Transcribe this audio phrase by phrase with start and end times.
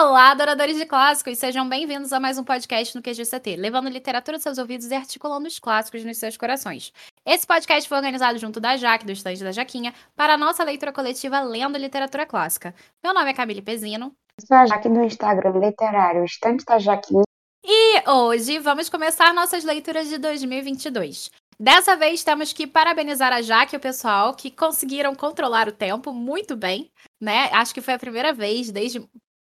[0.00, 1.38] Olá, adoradores de clássicos!
[1.38, 5.48] Sejam bem-vindos a mais um podcast no QGCT, levando literatura aos seus ouvidos e articulando
[5.48, 6.92] os clássicos nos seus corações.
[7.26, 10.92] Esse podcast foi organizado junto da Jaque, do estande da Jaquinha, para a nossa leitura
[10.92, 12.72] coletiva Lendo Literatura Clássica.
[13.02, 14.14] Meu nome é Camille Pezino.
[14.40, 17.24] Eu sou a Jaque do Instagram literário Estante da Jaquinha.
[17.66, 21.28] E hoje vamos começar nossas leituras de 2022.
[21.58, 26.12] Dessa vez temos que parabenizar a Jaque e o pessoal que conseguiram controlar o tempo
[26.12, 26.88] muito bem,
[27.20, 27.50] né?
[27.52, 29.04] Acho que foi a primeira vez desde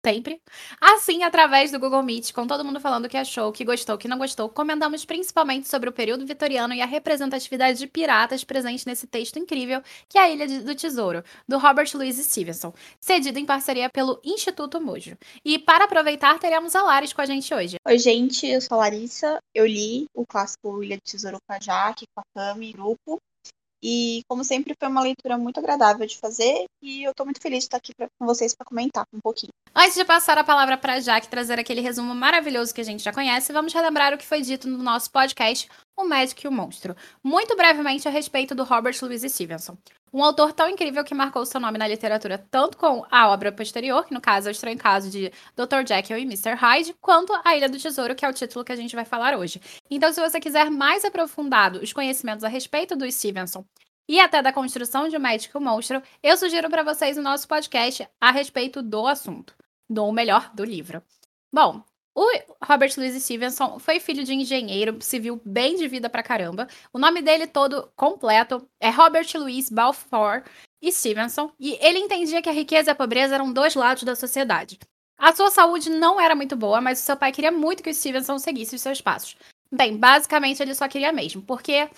[0.04, 0.40] sempre.
[0.80, 3.96] Assim, através do Google Meet, com todo mundo falando o que achou, o que gostou,
[3.96, 8.44] o que não gostou, comentamos principalmente sobre o período vitoriano e a representatividade de piratas
[8.44, 13.38] presente nesse texto incrível, que é a Ilha do Tesouro, do Robert Louis Stevenson, cedido
[13.38, 15.16] em parceria pelo Instituto Mojo.
[15.44, 17.76] E para aproveitar, teremos a Laris com a gente hoje.
[17.86, 21.60] Oi, gente, eu sou a Larissa, eu li o clássico Ilha do Tesouro com a
[21.60, 23.20] Jaque, com a Cami, grupo,
[23.82, 27.60] e, como sempre, foi uma leitura muito agradável de fazer e eu estou muito feliz
[27.60, 29.52] de estar aqui pra, com vocês para comentar um pouquinho.
[29.74, 33.02] Antes de passar a palavra para a Jaque trazer aquele resumo maravilhoso que a gente
[33.02, 36.52] já conhece, vamos relembrar o que foi dito no nosso podcast O Médico e o
[36.52, 39.76] Monstro, muito brevemente a respeito do Robert Louis Stevenson.
[40.12, 44.04] Um autor tão incrível que marcou seu nome na literatura tanto com a obra posterior,
[44.06, 45.86] que no caso é o estranho caso de Dr.
[45.86, 46.54] Jekyll e Mr.
[46.54, 49.36] Hyde, quanto A Ilha do Tesouro, que é o título que a gente vai falar
[49.36, 49.60] hoje.
[49.90, 53.64] Então, se você quiser mais aprofundado os conhecimentos a respeito do Stevenson
[54.08, 58.08] e até da construção de um médico monstro, eu sugiro para vocês o nosso podcast
[58.20, 59.54] a respeito do assunto,
[59.88, 61.02] do melhor do livro.
[61.52, 61.82] Bom,
[62.14, 62.26] o
[62.64, 66.66] Robert Louis Stevenson foi filho de engenheiro civil bem de vida pra caramba.
[66.92, 70.42] O nome dele todo completo é Robert Louis Balfour
[70.84, 74.78] Stevenson, e ele entendia que a riqueza e a pobreza eram dois lados da sociedade.
[75.18, 77.94] A sua saúde não era muito boa, mas o seu pai queria muito que o
[77.94, 79.36] Stevenson seguisse os seus passos.
[79.70, 81.90] Bem, basicamente ele só queria mesmo, porque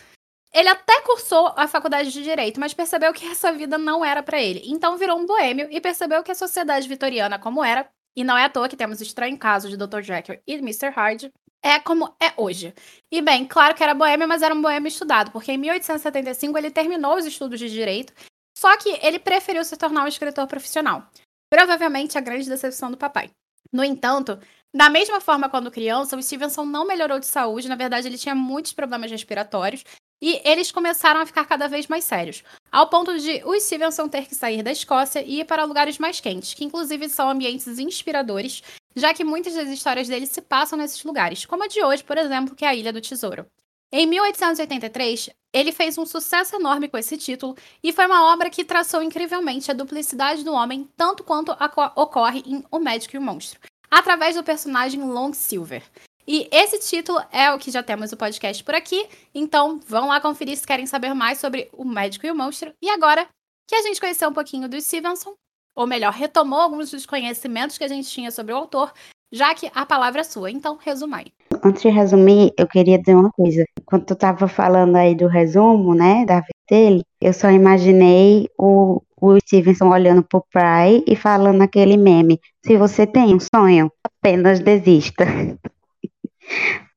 [0.52, 4.41] ele até cursou a faculdade de direito, mas percebeu que essa vida não era para
[4.41, 4.62] ele.
[4.64, 8.45] Então virou um boêmio e percebeu que a sociedade vitoriana como era, e não é
[8.45, 10.03] à toa que temos estranho caso de Dr.
[10.03, 10.91] Jekyll e Mr.
[10.91, 11.33] Hyde,
[11.63, 12.75] é como é hoje.
[13.11, 16.71] E bem, claro que era boêmio, mas era um boêmio estudado, porque em 1875 ele
[16.71, 18.13] terminou os estudos de direito,
[18.57, 21.07] só que ele preferiu se tornar um escritor profissional.
[21.53, 23.31] Provavelmente a grande decepção do papai.
[23.73, 24.39] No entanto,
[24.75, 28.35] da mesma forma quando criança, o Stevenson não melhorou de saúde, na verdade ele tinha
[28.35, 29.85] muitos problemas respiratórios,
[30.20, 34.27] e eles começaram a ficar cada vez mais sérios, ao ponto de o Stevenson ter
[34.27, 38.63] que sair da Escócia e ir para lugares mais quentes, que inclusive são ambientes inspiradores,
[38.95, 42.19] já que muitas das histórias dele se passam nesses lugares, como a de hoje, por
[42.19, 43.47] exemplo, que é a Ilha do Tesouro.
[43.92, 48.64] Em 1883, ele fez um sucesso enorme com esse título e foi uma obra que
[48.64, 51.57] traçou incrivelmente a duplicidade do homem, tanto quanto
[51.97, 53.59] ocorre em O Médico e o Monstro,
[53.91, 55.83] através do personagem Long Silver.
[56.27, 59.07] E esse título é o que já temos o podcast por aqui.
[59.35, 62.73] Então, vão lá conferir se querem saber mais sobre o médico e o monstro.
[62.83, 63.27] E agora
[63.69, 65.35] que a gente conheceu um pouquinho do Stevenson,
[65.77, 68.92] ou melhor, retomou alguns dos conhecimentos que a gente tinha sobre o autor,
[69.33, 70.51] já que a palavra é sua.
[70.51, 71.27] Então, resuma aí.
[71.63, 73.64] Antes de resumir, eu queria dizer uma coisa.
[73.85, 79.03] Quando tu estava falando aí do resumo, né, da vida dele, eu só imaginei o,
[79.20, 84.61] o Stevenson olhando pro Pry e falando aquele meme: se você tem um sonho, apenas
[84.61, 85.25] desista.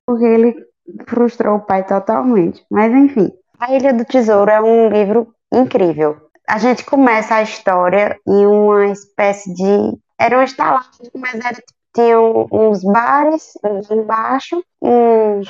[0.05, 0.55] porque ele
[1.07, 2.65] frustrou o pai totalmente.
[2.69, 6.17] Mas enfim, A Ilha do Tesouro é um livro incrível.
[6.47, 9.97] A gente começa a história em uma espécie de.
[10.19, 11.57] Era uma estalagem, mas era,
[11.95, 13.53] tinha uns bares
[13.89, 15.49] embaixo, uns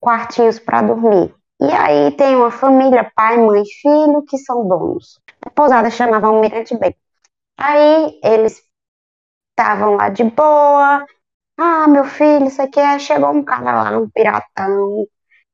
[0.00, 1.34] quartinhos para dormir.
[1.60, 5.18] E aí tem uma família, pai, mãe e filho, que são donos.
[5.42, 6.94] A pousada chamava Almirante Bay.
[7.58, 8.62] Aí eles
[9.50, 11.06] estavam lá de boa,
[11.58, 12.98] ah, meu filho, isso aqui é.
[12.98, 15.06] Chegou um cara lá, um piratão,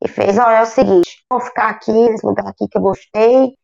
[0.03, 3.55] e fez: Olha, é o seguinte, vou ficar aqui nesse lugar aqui que eu gostei.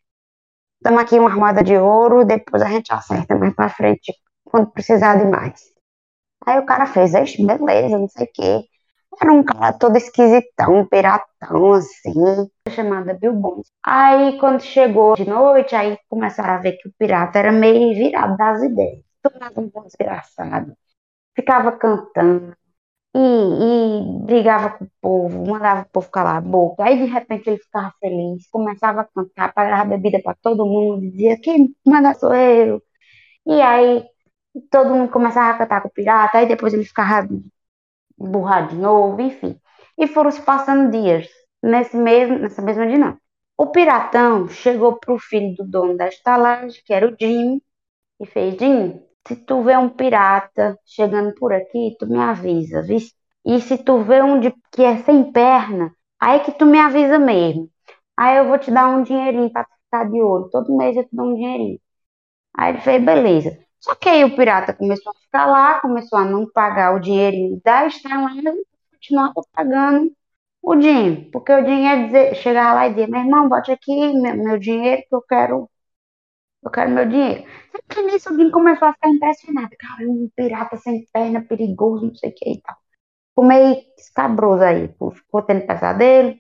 [0.76, 5.16] Estamos aqui uma armada de ouro, depois a gente acerta mais pra frente quando precisar
[5.16, 5.60] de mais.
[6.47, 8.65] Aí o cara fez: Ixi, beleza, não sei o quê.
[9.20, 13.62] Era um cara todo esquisitão, piratão, assim, chamada Bill Bond.
[13.85, 18.37] Aí, quando chegou de noite, aí começaram a ver que o pirata era meio virado
[18.37, 19.02] das ideias.
[19.23, 20.76] Tomado um desgraçado
[21.38, 22.56] ficava cantando
[23.14, 26.85] e, e, brigava com o povo, mandava o povo calar a boca.
[26.85, 31.40] Aí de repente ele ficava feliz, começava a cantar, pagava bebida para todo mundo, dizia:
[31.40, 32.82] Quem manda sou eu.
[33.46, 34.05] E aí
[34.70, 37.29] todo mundo começava a cantar com o pirata, aí depois ele ficava
[38.19, 39.61] burrado de novo, enfim.
[39.99, 41.29] E foram se passando dias
[41.62, 43.20] nesse mesmo, nessa mesma dinâmica.
[43.56, 47.61] O piratão chegou para o filho do dono da estalagem, que era o Jim,
[48.20, 52.98] e fez: Jim, se tu vê um pirata chegando por aqui, tu me avisa, viu?
[53.44, 57.19] E se tu vê um de, que é sem perna, aí que tu me avisa
[57.19, 57.70] mesmo.
[58.16, 60.50] Aí eu vou te dar um dinheirinho pra ficar de ouro.
[60.50, 61.80] Todo mês eu te dou um dinheirinho.
[62.56, 63.58] Aí ele fez, beleza.
[63.80, 67.60] Só que aí o pirata começou a ficar lá, começou a não pagar o dinheirinho
[67.64, 70.12] da estalagem e continuava pagando
[70.62, 71.30] o dinheiro.
[71.32, 75.02] Porque o dinheiro dizer, chegava lá e dizia, meu irmão, bote aqui meu, meu dinheiro
[75.08, 75.70] que eu quero.
[76.62, 77.44] Eu quero meu dinheiro.
[77.72, 79.70] Só que nisso alguém começou a ficar impressionado.
[79.78, 82.76] Cara, um pirata sem perna, perigoso, não sei o que e tal.
[83.31, 86.37] Ficou meio escabroso aí, ficou tendo pesadelo.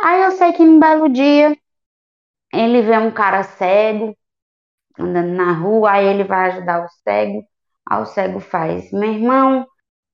[0.00, 1.56] Aí eu sei que num belo dia
[2.52, 4.16] ele vê um cara cego
[4.98, 7.44] andando na rua, aí ele vai ajudar o cego.
[7.88, 9.66] Aí o cego faz, meu irmão,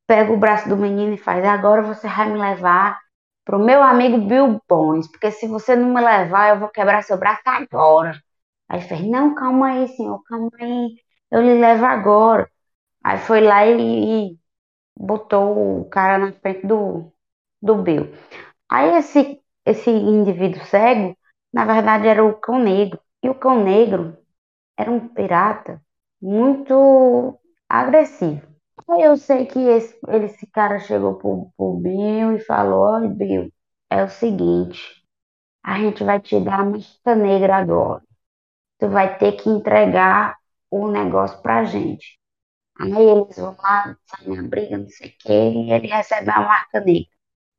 [0.06, 2.98] pega o braço do menino e faz, agora você vai me levar
[3.44, 7.18] pro meu amigo Bill Bones, porque se você não me levar, eu vou quebrar seu
[7.18, 8.12] braço agora.
[8.68, 10.96] Aí fez, não, calma aí, senhor, calma aí,
[11.30, 12.50] eu lhe levo agora.
[13.04, 14.40] Aí foi lá e, e
[14.98, 17.12] botou o cara na frente do,
[17.62, 18.12] do Bill.
[18.68, 21.16] Aí esse, esse indivíduo cego,
[21.52, 23.00] na verdade, era o cão negro.
[23.22, 24.16] E o cão negro
[24.76, 25.82] era um pirata
[26.20, 27.38] muito
[27.68, 28.42] agressivo.
[28.90, 33.52] Aí eu sei que esse, esse cara chegou pro, pro Bill e falou, olha Bill,
[33.90, 34.80] é o seguinte,
[35.64, 38.02] a gente vai te dar a mista negra agora.
[38.78, 40.36] Tu vai ter que entregar
[40.70, 42.19] o negócio pra gente.
[42.80, 46.40] Aí eles vão lá, saem na briga, não sei o quê, e ele recebe a
[46.40, 47.08] marca negra.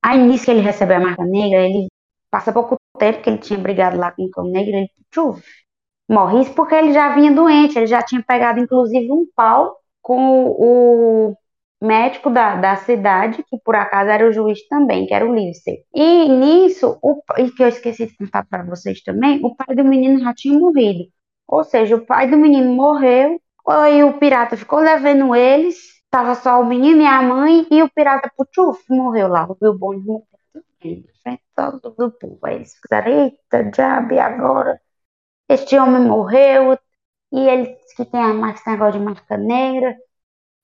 [0.04, 1.88] Aí nisso que ele recebe a marca negra, ele
[2.32, 5.44] passa pouco tempo que ele tinha brigado lá com o cão negro, ele tchuf,
[6.10, 6.42] morre.
[6.42, 11.36] Isso porque ele já vinha doente, ele já tinha pegado inclusive um pau com o
[11.82, 15.86] médico da, da cidade, que por acaso era o juiz também, que era o Livesey.
[15.94, 19.84] E nisso, o, e que eu esqueci de contar para vocês também, o pai do
[19.84, 21.06] menino já tinha morrido.
[21.48, 23.40] Ou seja, o pai do menino morreu,
[23.92, 25.78] e o pirata ficou levando eles,
[26.10, 30.00] tava só o menino e a mãe, e o pirata Puchuf morreu lá, o Bilbon
[30.00, 30.28] morreu
[30.80, 32.40] também, todo do povo.
[32.44, 34.82] Aí eles fizeram, eita, diabo, e agora?
[35.48, 36.78] Este homem morreu,
[37.32, 38.22] e ele disse que tem
[38.52, 39.96] esse negócio de marca negra,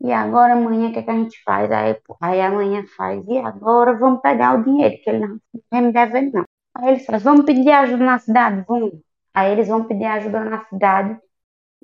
[0.01, 1.71] e agora amanhã o que, é que a gente faz?
[1.71, 6.31] Aí, aí amanhã faz, e agora vamos pegar o dinheiro, que ele não me dever,
[6.33, 6.45] não.
[6.75, 8.94] Aí eles fazem, vamos pedir ajuda na cidade, vamos.
[9.33, 11.19] Aí eles vão pedir ajuda na cidade,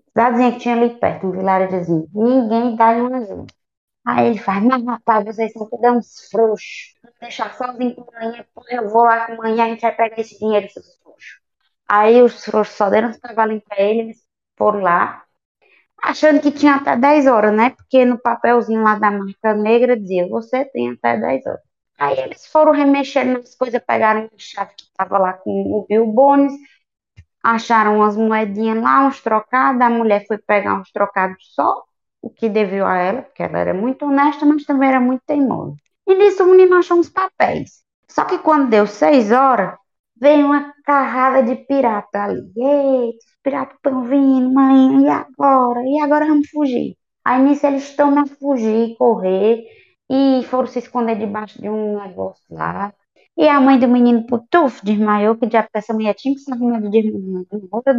[0.09, 2.07] cidadezinha que tinha ali perto, um vilarejozinho.
[2.13, 3.47] Ninguém dá uma ajuda.
[4.05, 6.95] Aí ele faz, mas rapaz, vocês são todos uns frouxos.
[7.03, 10.69] Vou deixar sozinho com amanhã, eu vou lá com a gente vai pegar esse dinheiro,
[10.69, 11.39] seus frouxos.
[11.87, 14.25] Aí os frouxos só deram os cavalinhos pra ele, eles
[14.57, 15.20] foram lá,
[16.01, 17.71] achando que tinha até 10 horas, né?
[17.71, 21.61] Porque no papelzinho lá da marca negra dizia, você tem até 10 horas.
[21.97, 26.07] Aí eles foram remexendo nas coisas, pegaram a chave que estava lá com o Bill
[26.07, 26.53] Bones,
[27.43, 31.83] acharam umas moedinhas lá, uns trocados, a mulher foi pegar uns trocados só,
[32.21, 35.75] o que deviou a ela, porque ela era muito honesta, mas também era muito teimosa.
[36.07, 37.83] E nisso o menino achou uns papéis.
[38.07, 39.75] Só que quando deu seis horas,
[40.19, 42.41] veio uma carrada de pirata ali.
[42.57, 45.81] Eita, os piratas estão vindo, mãe, e agora?
[45.85, 46.97] E agora vamos fugir.
[47.25, 49.63] Aí nisso eles estão a fugir, correr,
[50.09, 52.93] e foram se esconder debaixo de um negócio lá.
[53.37, 57.13] E a mãe do menino, putuf, desmaiou, que já essa mulher tinha que saber de
[57.71, 57.93] hora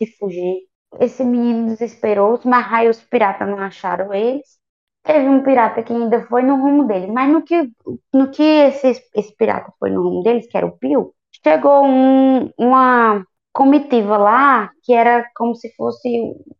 [0.00, 0.56] de fugir.
[1.00, 4.58] Esse menino desesperou, mas aí os piratas não acharam eles.
[5.02, 7.70] Teve um pirata que ainda foi no rumo dele, mas no que,
[8.12, 11.14] no que esse, esse pirata foi no rumo deles, que era o Pio,
[11.44, 16.08] chegou um, uma comitiva lá que era como se fosse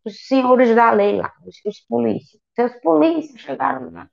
[0.04, 2.40] os senhores da lei lá, os, os polícias.
[2.54, 4.08] Seus polícias chegaram lá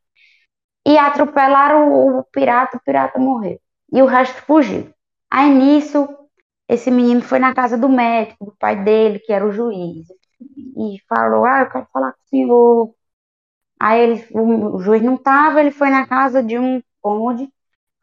[0.86, 3.60] e atropelaram o, o pirata, o pirata morreu.
[3.92, 4.94] E o resto fugiu.
[5.30, 6.08] Aí nisso,
[6.68, 10.08] esse menino foi na casa do médico, do pai dele, que era o juiz,
[10.78, 12.96] e falou: Ah, eu quero falar com o senhor.
[13.80, 17.53] Aí ele, o, o juiz não estava, ele foi na casa de um conde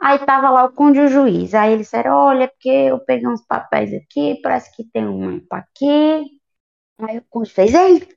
[0.00, 1.54] Aí tava lá o conde e o juiz.
[1.54, 5.58] Aí eles disseram, olha, porque eu peguei uns papéis aqui, parece que tem um mapa
[5.58, 6.24] aqui.
[7.00, 8.08] Aí o conde fez, ei,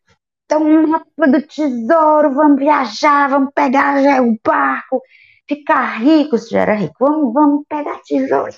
[0.46, 5.02] então um mapa do tesouro, vamos viajar, vamos pegar já o barco,
[5.48, 8.54] ficar rico, se já era rico, vamos, vamos pegar tesouro.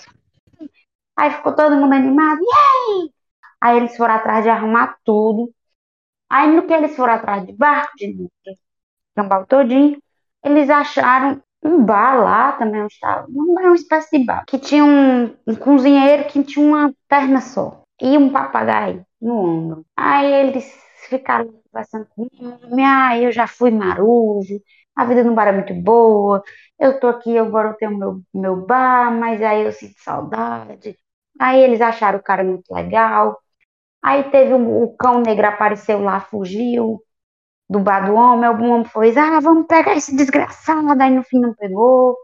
[1.17, 3.09] Aí ficou todo mundo animado, yay!
[3.61, 5.51] Aí eles foram atrás de arrumar tudo.
[6.29, 8.27] Aí no que eles foram atrás de barco, de
[9.15, 9.97] cambal todinho,
[10.43, 15.55] eles acharam um bar lá também estava, uma espécie de bar, que tinha um, um
[15.55, 19.85] cozinheiro que tinha uma perna só e um papagaio no ombro.
[19.97, 20.71] Aí eles
[21.09, 24.61] ficaram conversando comigo, ah, eu já fui marujo,
[24.95, 26.43] a vida no bar é muito boa,
[26.79, 30.97] eu tô aqui, agora eu tenho meu, meu bar, mas aí eu sinto saudade.
[31.39, 33.37] Aí eles acharam o cara muito legal.
[34.03, 37.01] Aí teve um, o cão negro apareceu lá, fugiu
[37.69, 41.39] do bar do homem, algum homem foi, ah, vamos pegar esse desgraçado, aí no fim
[41.39, 42.17] não pegou.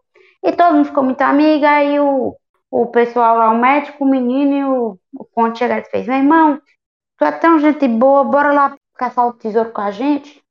[0.43, 2.36] E todo mundo ficou muito amiga, aí o,
[2.69, 6.62] o pessoal lá, o médico, o menino e o, o chegaram e fez, meu irmão,
[7.17, 10.41] tu é tão gente boa, bora lá caçar o tesouro com a gente?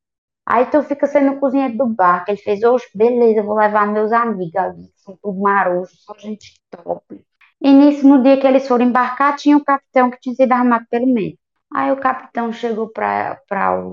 [0.47, 2.31] Aí tu fica sendo cozinheiro do barco.
[2.31, 4.51] Ele fez, hoje, beleza, vou levar meus amigos
[4.97, 7.25] são tudo maroto, só gente top.
[7.61, 10.87] E nisso, no dia que eles foram embarcar, tinha o capitão que tinha sido armado
[10.91, 11.39] pelo meio.
[11.73, 13.39] Aí o capitão chegou para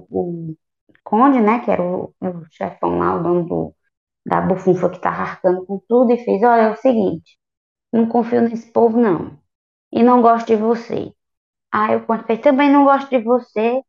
[0.10, 0.56] o,
[1.10, 3.76] conde, né, que era o, o chefão lá, o dono do,
[4.26, 7.38] da bufunfa que tava arcando com tudo, e fez, olha, é o seguinte,
[7.94, 9.40] não confio nesse povo, não.
[9.92, 11.14] E não gosto de você.
[11.74, 13.82] Aí o conde fez, também não gosto de você.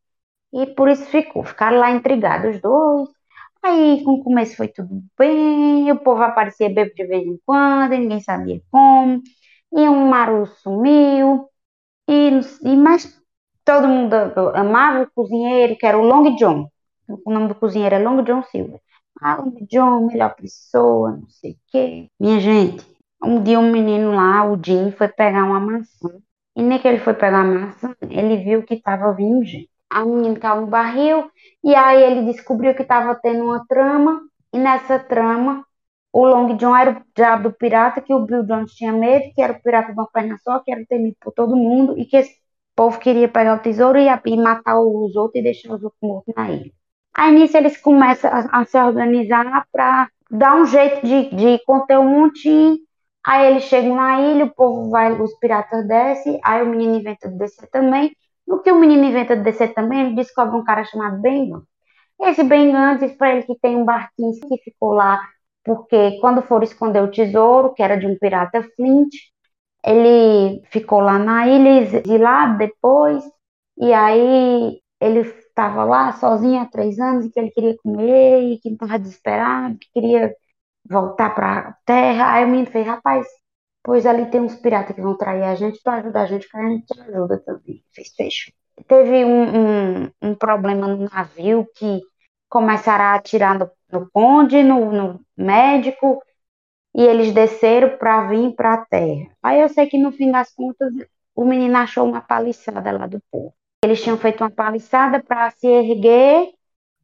[0.53, 1.43] E por isso ficou.
[1.45, 3.09] Ficaram lá intrigados os dois.
[3.63, 7.91] Aí, com o começo foi tudo bem, o povo aparecia bebo de vez em quando,
[7.91, 9.21] ninguém sabia como.
[9.73, 11.49] E um Maru sumiu.
[12.09, 12.29] E,
[12.63, 13.21] e mais
[13.65, 14.15] todo mundo
[14.55, 16.69] amava o cozinheiro, que era o Long John.
[17.25, 18.79] O nome do cozinheiro é Long John Silva.
[19.21, 22.09] Ah, Long John, melhor pessoa, não sei o quê.
[22.19, 22.85] Minha gente,
[23.23, 26.09] um dia um menino lá, o Jim, foi pegar uma maçã.
[26.55, 29.69] E nem que ele foi pegar a maçã, ele viu que estava vindo gente.
[29.89, 31.29] A menina caiu no barril,
[31.63, 34.21] e aí ele descobriu que estava tendo uma trama,
[34.53, 35.65] e nessa trama,
[36.13, 39.41] o Long John era o diabo do pirata, que o Bill Jones tinha medo, que
[39.41, 42.17] era o pirata de uma perna só, que era temido por todo mundo, e que
[42.17, 42.35] esse
[42.75, 46.33] povo queria pegar o tesouro e, e matar os outros e deixar os outros mortos
[46.35, 46.71] na ilha.
[47.19, 51.99] Aí nisso eles começam a, a se organizar para dar um jeito de, de conter
[51.99, 52.77] um montinho.
[53.25, 57.27] Aí eles chegam na ilha, o povo vai, os piratas descem, aí o menino inventa
[57.27, 58.15] de descer também.
[58.47, 61.61] No que o menino inventa de descer também, ele descobre um cara chamado Bengan.
[62.21, 65.19] Esse Bengan diz para ele que tem um barquinho que ficou lá,
[65.65, 69.09] porque quando foram esconder o tesouro, que era de um pirata Flint,
[69.85, 73.21] ele ficou lá na ilha exilado depois,
[73.77, 75.23] e aí ele
[75.59, 79.77] estava lá sozinho há três anos e que ele queria comer e que estava desesperado,
[79.77, 80.33] que queria
[80.89, 82.33] voltar para a terra.
[82.33, 83.27] Aí o menino fez, rapaz,
[83.83, 86.57] pois ali tem uns piratas que vão trair a gente, tu ajuda a gente, que
[86.57, 87.83] a gente te ajuda também.
[87.93, 88.51] Fez fecho.
[88.87, 91.99] Teve um, um, um, problema no navio que
[92.47, 96.23] começaram a atirar no, no conde, no, no médico,
[96.95, 99.29] e eles desceram para vir para a terra.
[99.43, 100.93] Aí eu sei que no fim das contas
[101.35, 103.53] o menino achou uma paliçada lá do povo.
[103.83, 106.51] Eles tinham feito uma paliçada para se erguer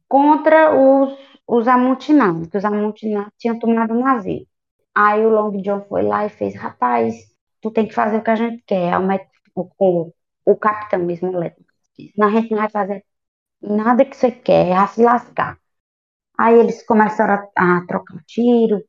[0.08, 4.46] contra os, os amotinados, que os amotinados tinham tomado o navio.
[4.94, 7.14] Aí o Long John foi lá e fez, rapaz,
[7.60, 8.94] tu tem que fazer o que a gente quer.
[9.54, 10.12] O, o,
[10.44, 13.04] o capitão mesmo elétrico disse, não, a gente não vai fazer
[13.62, 15.58] nada que você quer, é se lascar.
[16.38, 18.82] Aí eles começaram a, a trocar tiro,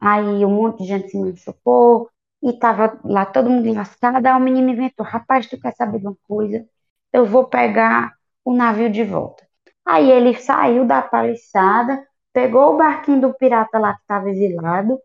[0.00, 2.10] Aí um monte de gente se machucou
[2.42, 4.26] e tava lá todo mundo lascado.
[4.26, 6.66] Aí o menino inventou: rapaz, tu quer saber de uma coisa?
[7.14, 8.12] Eu vou pegar
[8.44, 9.46] o navio de volta.
[9.86, 14.98] Aí ele saiu da paliçada, pegou o barquinho do pirata lá que estava exilado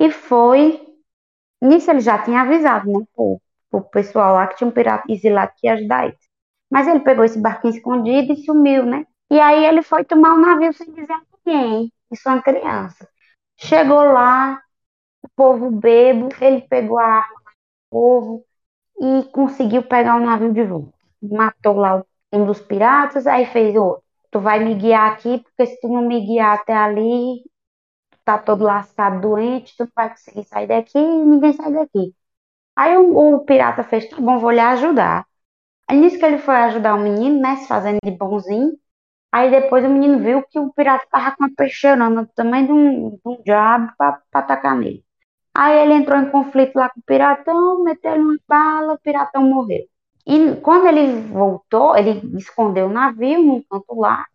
[0.00, 0.80] e foi.
[1.62, 5.52] Nisso ele já tinha avisado, né, pro, pro pessoal lá que tinha um pirata exilado
[5.56, 6.18] que ia ajudar eles.
[6.70, 9.06] Mas ele pegou esse barquinho escondido e sumiu, né?
[9.30, 11.92] E aí ele foi tomar o navio sem dizer a ninguém.
[12.10, 13.08] Isso é uma criança.
[13.56, 14.60] Chegou lá,
[15.22, 18.44] o povo bebo, ele pegou a arma do povo
[19.00, 20.95] e conseguiu pegar o navio de volta.
[21.22, 25.80] Matou lá um dos piratas, aí fez, ô, tu vai me guiar aqui, porque se
[25.80, 27.42] tu não me guiar até ali,
[28.10, 32.14] tu tá todo lascado, doente, tu não vai conseguir sair daqui e ninguém sai daqui.
[32.76, 35.26] Aí o, o pirata fez, tá bom, vou lhe ajudar.
[35.88, 38.72] Aí nisso que ele foi ajudar o menino, né, se fazendo de bonzinho,
[39.32, 42.72] Aí depois o menino viu que o pirata tava com uma peixeirona do tamanho de
[42.72, 45.04] um, de um diabo pra, pra atacar nele.
[45.54, 49.86] Aí ele entrou em conflito lá com o piratão, meteu uma bala, o piratão morreu.
[50.26, 54.26] E quando ele voltou, ele escondeu o navio num canto lá.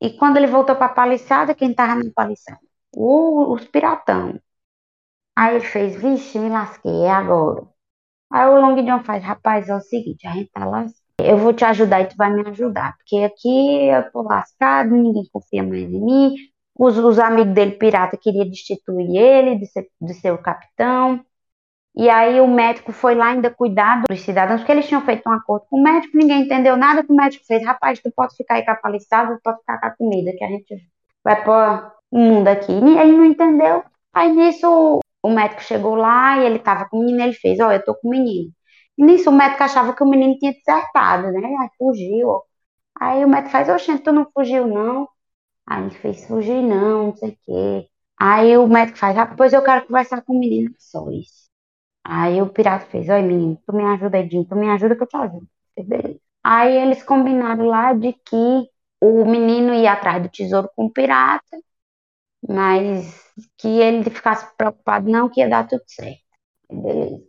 [0.00, 2.60] E quando ele voltou para a paliçada, quem tava na paliçada?
[2.94, 4.38] O, os piratão.
[5.36, 7.66] Aí ele fez, vixe, me lasquei, é agora.
[8.30, 10.86] Aí o Long John faz, rapaz, é o seguinte, a gente tá lá
[11.18, 15.24] eu vou te ajudar e tu vai me ajudar, porque aqui eu tô lascado, ninguém
[15.32, 16.34] confia mais em mim,
[16.74, 21.24] os, os amigos dele, pirata, queria destituir ele de ser, de ser o capitão,
[21.94, 25.32] e aí o médico foi lá ainda cuidar dos cidadãos, porque eles tinham feito um
[25.32, 28.54] acordo com o médico, ninguém entendeu nada que o médico fez, rapaz, tu pode ficar
[28.54, 30.76] aí com a paliçada, tu pode ficar com a comida, que a gente
[31.22, 36.38] vai pôr o mundo aqui, e ele não entendeu, aí nisso o médico chegou lá
[36.38, 38.50] e ele tava com o menino, ele fez, ó, oh, eu tô com o menino,
[38.98, 41.40] Nisso, o médico achava que o menino tinha desertado, né?
[41.60, 42.42] Aí fugiu.
[43.00, 45.08] Aí o médico faz, oxente, tu não fugiu, não?
[45.66, 47.88] Aí ele fez, fugir não, não sei o quê.
[48.20, 51.41] Aí o médico faz, ah, pois eu quero conversar com o menino só isso.
[52.04, 55.06] Aí o pirata fez, oi menino, tu me ajuda, Edinho, tu me ajuda que eu
[55.08, 55.48] te ajudo.
[56.44, 58.36] Aí eles combinaram lá de que
[59.00, 61.56] o menino ia atrás do tesouro com o pirata,
[62.48, 66.22] mas que ele ficasse preocupado não, que ia dar tudo certo.
[66.70, 67.22] Beleza.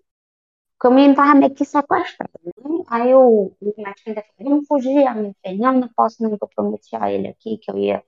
[0.79, 2.85] Porque o menino tava meio que sequestrado, né?
[2.89, 5.07] Aí o, o médico ainda falou, vamos fugir.
[5.07, 7.77] A minha filha, não, não posso não, que eu prometi a ele aqui que eu
[7.77, 8.03] ia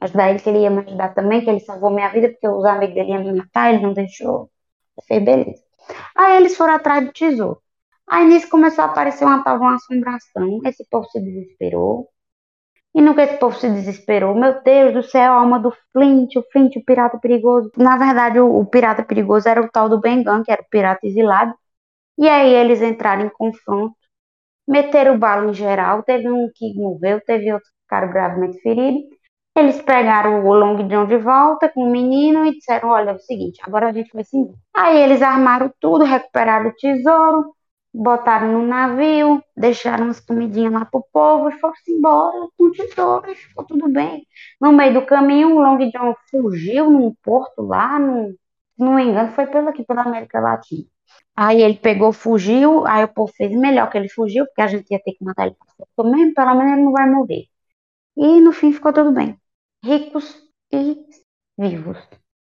[0.00, 2.64] ajudar ele, que ele ia me ajudar também, que ele salvou minha vida, porque os
[2.64, 4.50] amigos dele iam me matar, ele não deixou.
[4.96, 5.64] Eu falei, beleza.
[6.16, 7.60] Aí eles foram atrás do tesouro.
[8.08, 10.60] Aí nisso começou a aparecer uma tal uma assombração.
[10.64, 12.08] Esse povo se desesperou.
[12.94, 16.36] E no que esse povo se desesperou, meu Deus do céu, a alma do Flint,
[16.36, 17.70] o Flint, o pirata perigoso.
[17.76, 21.06] Na verdade, o, o pirata perigoso era o tal do Bengan, que era o pirata
[21.06, 21.54] exilado.
[22.18, 23.96] E aí eles entraram em confronto,
[24.68, 26.02] meteram o balo em geral.
[26.04, 28.98] Teve um que morreu, teve outro que ficaram gravemente ferido.
[29.60, 33.18] Eles pegaram o Long John de volta com o menino e disseram: Olha, é o
[33.18, 34.56] seguinte, agora a gente vai se embora.
[34.74, 37.54] Aí eles armaram tudo, recuperaram o tesouro,
[37.92, 43.34] botaram no navio, deixaram as comidinhas lá pro povo e foram-se embora com o tesouro,
[43.34, 44.26] ficou tudo bem.
[44.58, 49.46] No meio do caminho, o Long John fugiu num porto lá, não me engano, foi
[49.46, 50.86] pelo aqui, pela América Latina.
[51.36, 54.90] Aí ele pegou, fugiu, aí o povo fez melhor que ele fugiu, porque a gente
[54.90, 55.56] ia ter que matar ele
[55.94, 57.44] para mesmo, pelo menos ele não vai morrer.
[58.16, 59.36] E no fim ficou tudo bem.
[59.82, 60.36] Ricos
[60.72, 61.06] e
[61.58, 61.96] vivos.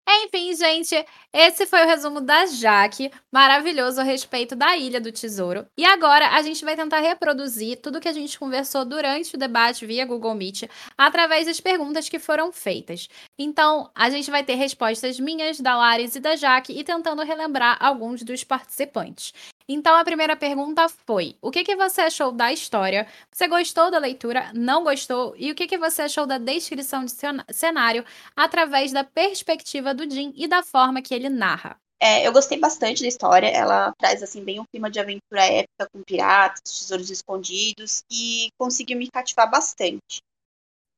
[0.10, 5.66] Enfim, gente, esse foi o resumo da Jaque, maravilhoso a respeito da Ilha do Tesouro.
[5.78, 9.86] E agora a gente vai tentar reproduzir tudo que a gente conversou durante o debate
[9.86, 10.64] via Google Meet,
[10.98, 13.10] através das perguntas que foram feitas.
[13.38, 17.78] Então, a gente vai ter respostas minhas, da Laris e da Jaque, e tentando relembrar
[17.80, 19.34] alguns dos participantes.
[19.70, 23.06] Então a primeira pergunta foi: o que, que você achou da história?
[23.32, 24.50] Você gostou da leitura?
[24.54, 25.36] Não gostou?
[25.38, 27.12] E o que, que você achou da descrição de
[27.52, 28.06] cenário
[28.36, 31.78] através da perspectiva do Jim e da forma que ele narra?
[32.00, 33.48] É, eu gostei bastante da história.
[33.48, 38.98] Ela traz assim bem um clima de aventura épica com piratas, tesouros escondidos e conseguiu
[38.98, 40.22] me cativar bastante.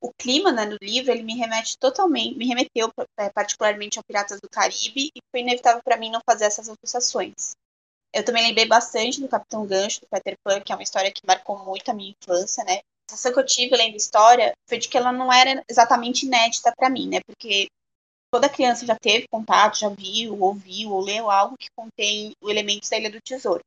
[0.01, 4.39] O clima né, do livro ele me remete totalmente, me remeteu é, particularmente ao Piratas
[4.39, 7.53] do Caribe e foi inevitável para mim não fazer essas associações.
[8.11, 11.25] Eu também lembrei bastante do Capitão Gancho, do Peter Pan, que é uma história que
[11.25, 12.77] marcou muito a minha infância, né?
[12.77, 16.73] A sensação que eu tive lendo história foi de que ela não era exatamente inédita
[16.75, 17.19] para mim, né?
[17.25, 17.67] Porque
[18.31, 22.89] toda criança já teve contato, já viu, ouviu ou leu algo que contém o elementos
[22.89, 23.63] da Ilha do Tesouro.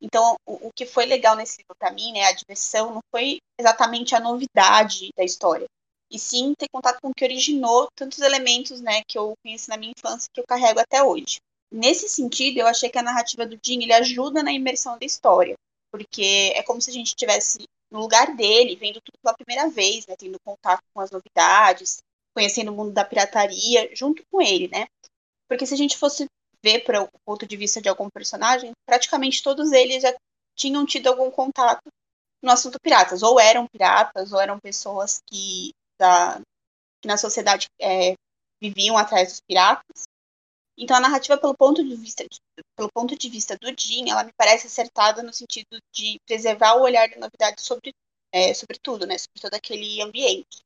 [0.00, 3.38] Então, o, o que foi legal nesse livro para mim, né, a diversão, não foi
[3.58, 5.66] exatamente a novidade da história,
[6.10, 9.76] e sim ter contato com o que originou tantos elementos, né, que eu conheci na
[9.76, 11.38] minha infância que eu carrego até hoje
[11.70, 15.54] nesse sentido, eu achei que a narrativa do Jim ele ajuda na imersão da história,
[15.90, 20.06] porque é como se a gente estivesse no lugar dele, vendo tudo pela primeira vez,
[20.06, 21.98] né, tendo contato com as novidades,
[22.34, 24.86] conhecendo o mundo da pirataria junto com ele, né?
[25.48, 26.26] Porque se a gente fosse
[26.62, 30.14] ver para o ponto de vista de algum personagem, praticamente todos eles já
[30.54, 31.88] tinham tido algum contato
[32.42, 36.40] no assunto piratas, ou eram piratas, ou eram pessoas que, da,
[37.00, 38.14] que na sociedade é,
[38.60, 40.04] viviam atrás dos piratas,
[40.82, 42.24] então a narrativa pelo ponto de vista
[42.76, 46.82] pelo ponto de vista do Jim, ela me parece acertada no sentido de preservar o
[46.82, 47.92] olhar da novidade sobre
[48.32, 50.62] é, sobre tudo, né, sobre todo aquele ambiente.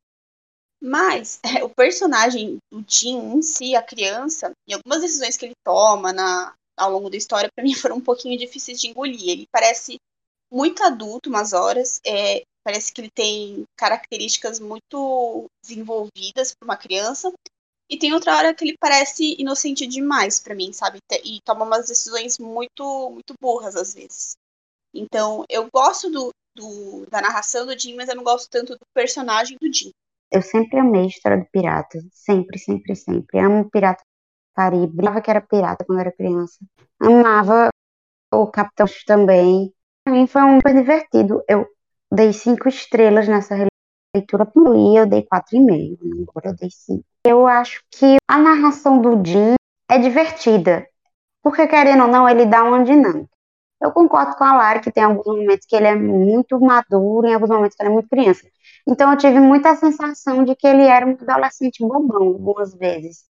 [0.80, 5.56] Mas é, o personagem do Jim em si, a criança, e algumas decisões que ele
[5.64, 9.28] toma na, ao longo da história, para mim foram um pouquinho difíceis de engolir.
[9.28, 9.98] Ele parece
[10.50, 17.32] muito adulto umas horas, é, parece que ele tem características muito desenvolvidas para uma criança,
[17.88, 20.98] e tem outra hora que ele parece inocente demais para mim, sabe?
[21.24, 24.36] E toma umas decisões muito, muito burras às vezes.
[24.94, 28.86] Então, eu gosto do, do, da narração do Jim, mas eu não gosto tanto do
[28.94, 29.90] personagem do Jim.
[30.30, 32.02] Eu sempre amei história de piratas.
[32.12, 33.38] Sempre, sempre, sempre.
[33.38, 34.02] Amo Pirata
[34.54, 35.00] Caribe.
[35.00, 36.58] Amava que era pirata quando era criança.
[37.00, 37.68] Amava
[38.32, 39.72] o Capitão também.
[40.04, 41.42] Pra mim foi um super divertido.
[41.48, 41.66] Eu
[42.12, 43.54] dei cinco estrelas nessa
[44.14, 44.46] leitura.
[44.46, 45.98] Quando eu dei quatro e meio.
[46.28, 47.04] Agora eu dei cinco.
[47.26, 49.54] Eu acho que a narração do Jim
[49.90, 50.86] é divertida,
[51.42, 53.28] porque querendo ou não, ele dá uma dinâmica.
[53.82, 57.34] Eu concordo com a Lara que tem alguns momentos que ele é muito maduro, em
[57.34, 58.46] alguns momentos que ele é muito criança.
[58.86, 63.24] Então eu tive muita sensação de que ele era um adolescente bobão, algumas vezes.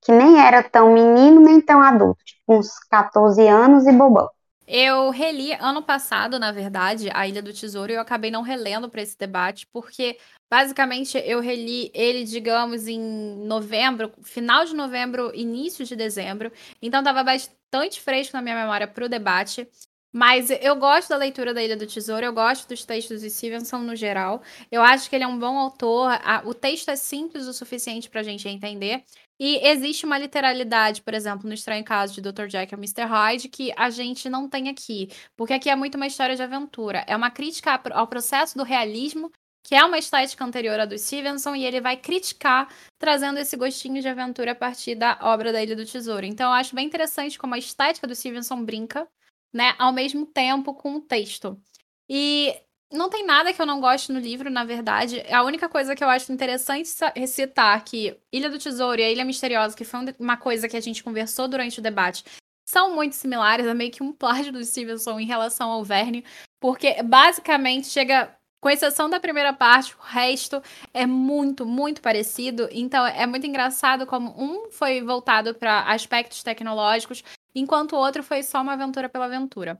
[0.00, 4.28] Que nem era tão menino, nem tão adulto, tipo uns 14 anos e bobão.
[4.72, 8.88] Eu reli ano passado, na verdade, A Ilha do Tesouro, e eu acabei não relendo
[8.88, 10.16] para esse debate, porque
[10.48, 13.00] basicamente eu reli ele, digamos, em
[13.48, 16.52] novembro, final de novembro, início de dezembro.
[16.80, 19.68] Então estava bastante fresco na minha memória para o debate.
[20.12, 23.78] Mas eu gosto da leitura da Ilha do Tesouro, eu gosto dos textos de Stevenson
[23.78, 24.40] no geral.
[24.70, 26.12] Eu acho que ele é um bom autor.
[26.44, 29.02] o texto é simples o suficiente para a gente entender.
[29.42, 32.46] E existe uma literalidade, por exemplo, no Estranho Caso de Dr.
[32.46, 33.06] Jekyll e Mr.
[33.06, 35.08] Hyde, que a gente não tem aqui.
[35.34, 37.02] Porque aqui é muito uma história de aventura.
[37.08, 39.32] É uma crítica ao processo do realismo,
[39.64, 44.02] que é uma estética anterior à do Stevenson, e ele vai criticar, trazendo esse gostinho
[44.02, 46.26] de aventura a partir da obra da Ilha do Tesouro.
[46.26, 49.08] Então, eu acho bem interessante como a estética do Stevenson brinca
[49.54, 51.58] né, ao mesmo tempo com o texto.
[52.06, 52.54] E
[52.92, 55.22] não tem nada que eu não goste no livro, na verdade.
[55.30, 56.88] A única coisa que eu acho interessante
[57.26, 60.80] citar que Ilha do Tesouro e a Ilha Misteriosa, que foi uma coisa que a
[60.80, 62.24] gente conversou durante o debate,
[62.68, 66.24] são muito similares, é meio que um plágio do Stevenson em relação ao Verne,
[66.60, 72.68] porque basicamente chega com exceção da primeira parte, o resto é muito, muito parecido.
[72.70, 77.24] Então é muito engraçado como um foi voltado para aspectos tecnológicos,
[77.54, 79.78] enquanto o outro foi só uma aventura pela aventura.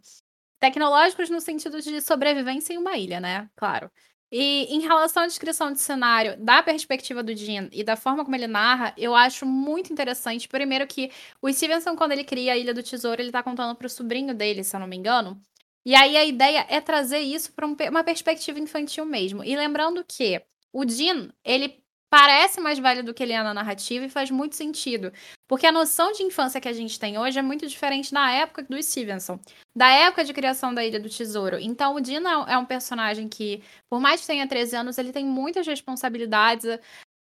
[0.61, 3.51] Tecnológicos no sentido de sobrevivência em uma ilha, né?
[3.57, 3.91] Claro.
[4.33, 8.37] E em relação à descrição de cenário, da perspectiva do Jean e da forma como
[8.37, 10.47] ele narra, eu acho muito interessante.
[10.47, 11.11] Primeiro que
[11.43, 14.63] o Stevenson, quando ele cria a Ilha do Tesouro, ele tá contando pro sobrinho dele,
[14.63, 15.41] se eu não me engano,
[15.85, 19.43] e aí a ideia é trazer isso para uma perspectiva infantil mesmo.
[19.43, 20.41] E lembrando que
[20.73, 24.57] o Dean, ele parece mais velho do que ele é na narrativa e faz muito
[24.57, 25.13] sentido.
[25.49, 28.65] Porque a noção de infância que a gente tem hoje é muito diferente da época
[28.65, 29.39] do Stevenson,
[29.75, 31.59] da época de criação da Ilha do Tesouro.
[31.61, 35.25] Então, o Dean é um personagem que, por mais que tenha 13 anos, ele tem
[35.25, 36.67] muitas responsabilidades.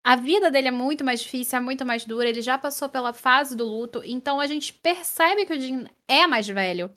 [0.04, 3.14] A vida dele é muito mais difícil, é muito mais dura, ele já passou pela
[3.14, 6.92] fase do luto, então a gente percebe que o Dean é mais velho.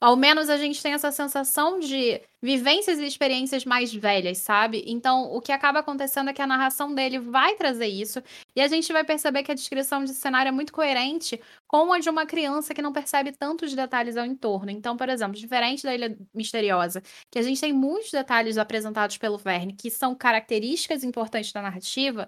[0.00, 4.82] Ao menos a gente tem essa sensação de vivências e experiências mais velhas, sabe?
[4.86, 8.22] Então, o que acaba acontecendo é que a narração dele vai trazer isso,
[8.56, 11.98] e a gente vai perceber que a descrição de cenário é muito coerente com a
[11.98, 14.70] de uma criança que não percebe tantos detalhes ao entorno.
[14.70, 19.36] Então, por exemplo, diferente da Ilha Misteriosa, que a gente tem muitos detalhes apresentados pelo
[19.36, 22.26] Verne, que são características importantes da narrativa,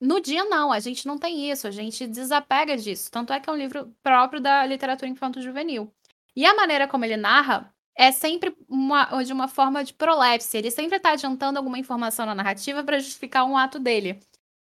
[0.00, 3.10] no dia, não, a gente não tem isso, a gente desapega disso.
[3.10, 5.92] Tanto é que é um livro próprio da literatura infanto-juvenil.
[6.36, 10.56] E a maneira como ele narra é sempre uma, de uma forma de prolepse.
[10.56, 14.18] Ele sempre está adiantando alguma informação na narrativa para justificar um ato dele.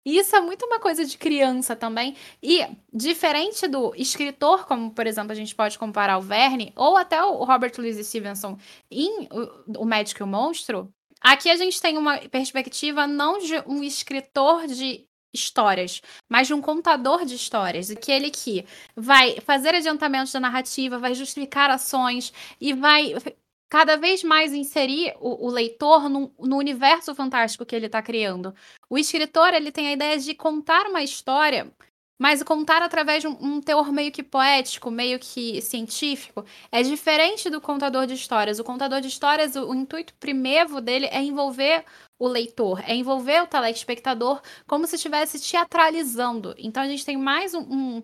[0.06, 2.16] E isso é muito uma coisa de criança também.
[2.42, 7.22] E diferente do escritor, como por exemplo a gente pode comparar o Verne, ou até
[7.22, 8.56] o Robert Louis Stevenson
[8.90, 9.28] em
[9.76, 14.66] O, Médico e o Monstro, aqui a gente tem uma perspectiva não de um escritor
[14.66, 18.64] de histórias, mas de um contador de histórias, aquele que
[18.96, 23.14] vai fazer adiantamentos da narrativa, vai justificar ações e vai
[23.68, 28.54] cada vez mais inserir o, o leitor no, no, universo fantástico que ele está criando.
[28.88, 31.70] O escritor ele tem a ideia de contar uma história
[32.18, 37.60] mas contar através de um, teor meio que poético, meio que científico, é diferente do
[37.60, 38.58] contador de histórias.
[38.58, 41.84] O contador de histórias, o, o intuito primeiro dele é envolver
[42.18, 46.54] o leitor, é envolver o telespectador como se estivesse teatralizando.
[46.58, 48.02] Então a gente tem mais um, um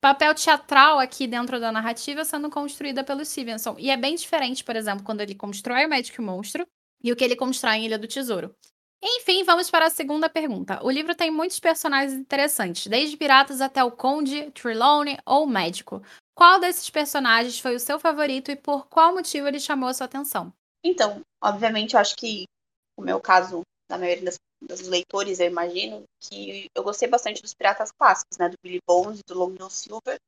[0.00, 3.74] papel teatral aqui dentro da narrativa sendo construída pelo Stevenson.
[3.78, 6.64] E é bem diferente, por exemplo, quando ele constrói o Magic Monstro
[7.02, 8.54] e o que ele constrói em Ilha do Tesouro.
[9.08, 10.84] Enfim, vamos para a segunda pergunta.
[10.84, 16.02] O livro tem muitos personagens interessantes, desde piratas até o Conde, Trelawney ou Médico.
[16.34, 20.06] Qual desses personagens foi o seu favorito e por qual motivo ele chamou a sua
[20.06, 20.52] atenção?
[20.84, 22.46] Então, obviamente, eu acho que
[22.98, 27.54] o meu caso, da maioria das, dos leitores, eu imagino, que eu gostei bastante dos
[27.54, 28.48] piratas clássicos, né?
[28.48, 30.18] Do Billy Bones, do Long John Silver.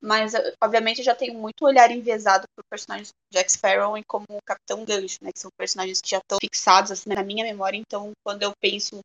[0.00, 0.32] Mas,
[0.62, 4.42] obviamente, eu já tenho muito olhar envezado por personagens como Jack Sparrow e como o
[4.46, 5.32] Capitão Gancho, né?
[5.32, 7.76] Que são personagens que já estão fixados assim, na minha memória.
[7.76, 9.00] Então, quando eu penso,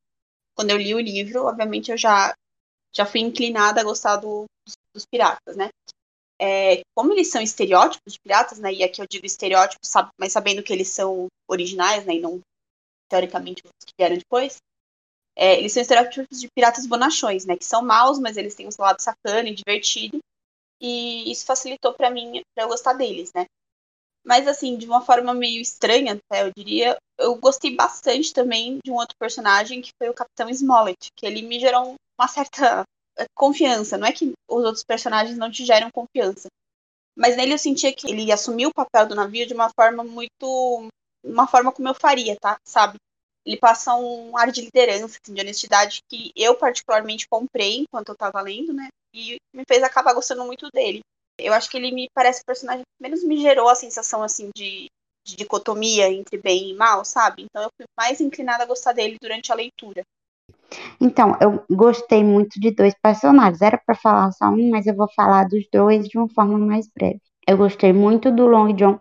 [0.56, 2.36] quando eu li o livro, obviamente eu já,
[2.96, 5.70] já fui inclinada a gostar do, dos, dos, piratas, né?
[6.40, 8.72] É, como eles são estereótipos de piratas, né?
[8.72, 12.16] E aqui eu digo estereótipos, sabe, mas sabendo que eles são originais, né?
[12.16, 12.40] E não,
[13.10, 14.58] teoricamente, os que vieram depois.
[15.36, 17.58] É, eles são estereótipos de piratas bonachões, né?
[17.58, 20.20] Que são maus, mas eles têm um lado sacana e divertido
[20.84, 23.46] e isso facilitou para mim para eu gostar deles, né?
[24.26, 28.92] Mas assim, de uma forma meio estranha, até eu diria, eu gostei bastante também de
[28.92, 32.84] um outro personagem que foi o Capitão Smollett, que ele me gerou uma certa
[33.18, 33.98] eh, confiança.
[33.98, 36.48] Não é que os outros personagens não te geram confiança,
[37.16, 40.90] mas nele eu sentia que ele assumiu o papel do navio de uma forma muito,
[41.24, 42.58] uma forma como eu faria, tá?
[42.66, 42.98] Sabe?
[43.46, 48.16] Ele passa um ar de liderança, assim, de honestidade que eu particularmente comprei enquanto eu
[48.16, 48.88] tava lendo, né?
[49.14, 51.02] E me fez acabar gostando muito dele.
[51.38, 54.50] Eu acho que ele me parece o personagem que menos me gerou a sensação assim
[54.56, 54.88] de,
[55.26, 57.44] de dicotomia entre bem e mal, sabe?
[57.44, 60.04] Então eu fui mais inclinada a gostar dele durante a leitura.
[61.00, 63.62] Então, eu gostei muito de dois personagens.
[63.62, 66.88] Era para falar só um, mas eu vou falar dos dois de uma forma mais
[66.88, 67.22] breve.
[67.48, 69.00] Eu gostei muito do Long John,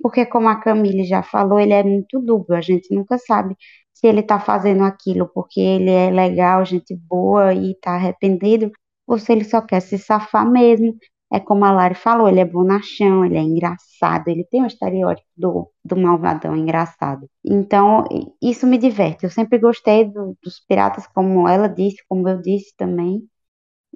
[0.00, 2.56] porque como a Camille já falou, ele é muito dúbio.
[2.56, 3.56] A gente nunca sabe
[3.92, 8.70] se ele tá fazendo aquilo porque ele é legal, gente boa e tá arrependido,
[9.06, 10.96] ou se ele só quer se safar mesmo.
[11.32, 15.28] É como a Lari falou, ele é bonachão, ele é engraçado, ele tem o estereótipo
[15.36, 17.28] do, do malvadão engraçado.
[17.44, 18.04] Então,
[18.40, 19.24] isso me diverte.
[19.24, 23.22] Eu sempre gostei do, dos piratas, como ela disse, como eu disse também.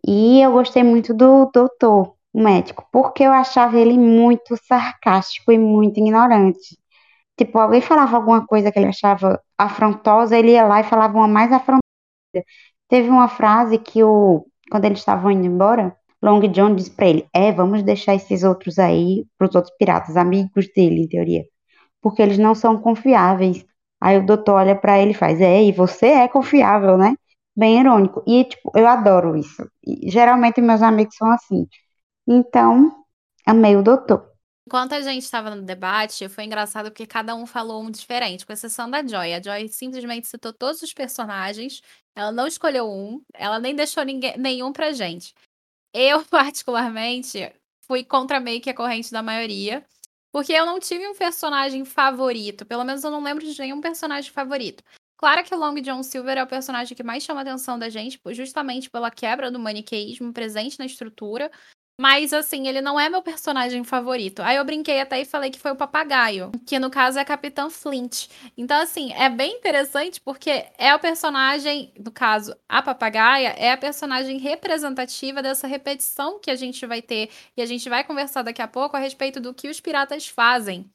[0.07, 5.59] E eu gostei muito do doutor, o médico, porque eu achava ele muito sarcástico e
[5.59, 6.79] muito ignorante.
[7.37, 11.29] Tipo, alguém falava alguma coisa que ele achava afrontosa, ele ia lá e falava uma
[11.29, 11.83] mais afrontosa.
[12.89, 17.29] Teve uma frase que o, quando eles estavam indo embora, Long John disse pra ele:
[17.35, 21.45] É, vamos deixar esses outros aí pros outros piratas, amigos dele, em teoria.
[22.03, 23.65] Porque eles não são confiáveis.
[24.01, 27.15] Aí o doutor olha para ele e faz: É, e você é confiável, né?
[27.57, 28.23] Bem irônico.
[28.27, 29.69] E, tipo, eu adoro isso.
[29.87, 31.67] E, geralmente meus amigos são assim.
[32.29, 32.93] Então,
[33.47, 34.28] amei o doutor.
[34.69, 38.53] Enquanto a gente estava no debate, foi engraçado porque cada um falou um diferente, com
[38.53, 39.33] exceção da Joy.
[39.33, 41.81] A Joy simplesmente citou todos os personagens,
[42.15, 45.35] ela não escolheu um, ela nem deixou ninguém, nenhum pra gente.
[45.91, 47.51] Eu, particularmente,
[47.87, 49.83] fui contra meio que a corrente da maioria,
[50.31, 54.31] porque eu não tive um personagem favorito, pelo menos eu não lembro de nenhum personagem
[54.31, 54.85] favorito.
[55.17, 57.89] Claro que o Long John Silver é o personagem que mais chama a atenção da
[57.89, 61.51] gente, justamente pela quebra do maniqueísmo presente na estrutura,
[62.01, 64.41] mas, assim, ele não é meu personagem favorito.
[64.41, 67.25] Aí eu brinquei até e falei que foi o papagaio, que no caso é a
[67.25, 68.29] Capitã Flint.
[68.57, 73.77] Então, assim, é bem interessante porque é o personagem, no caso, a papagaia, é a
[73.77, 77.31] personagem representativa dessa repetição que a gente vai ter.
[77.57, 80.89] E a gente vai conversar daqui a pouco a respeito do que os piratas fazem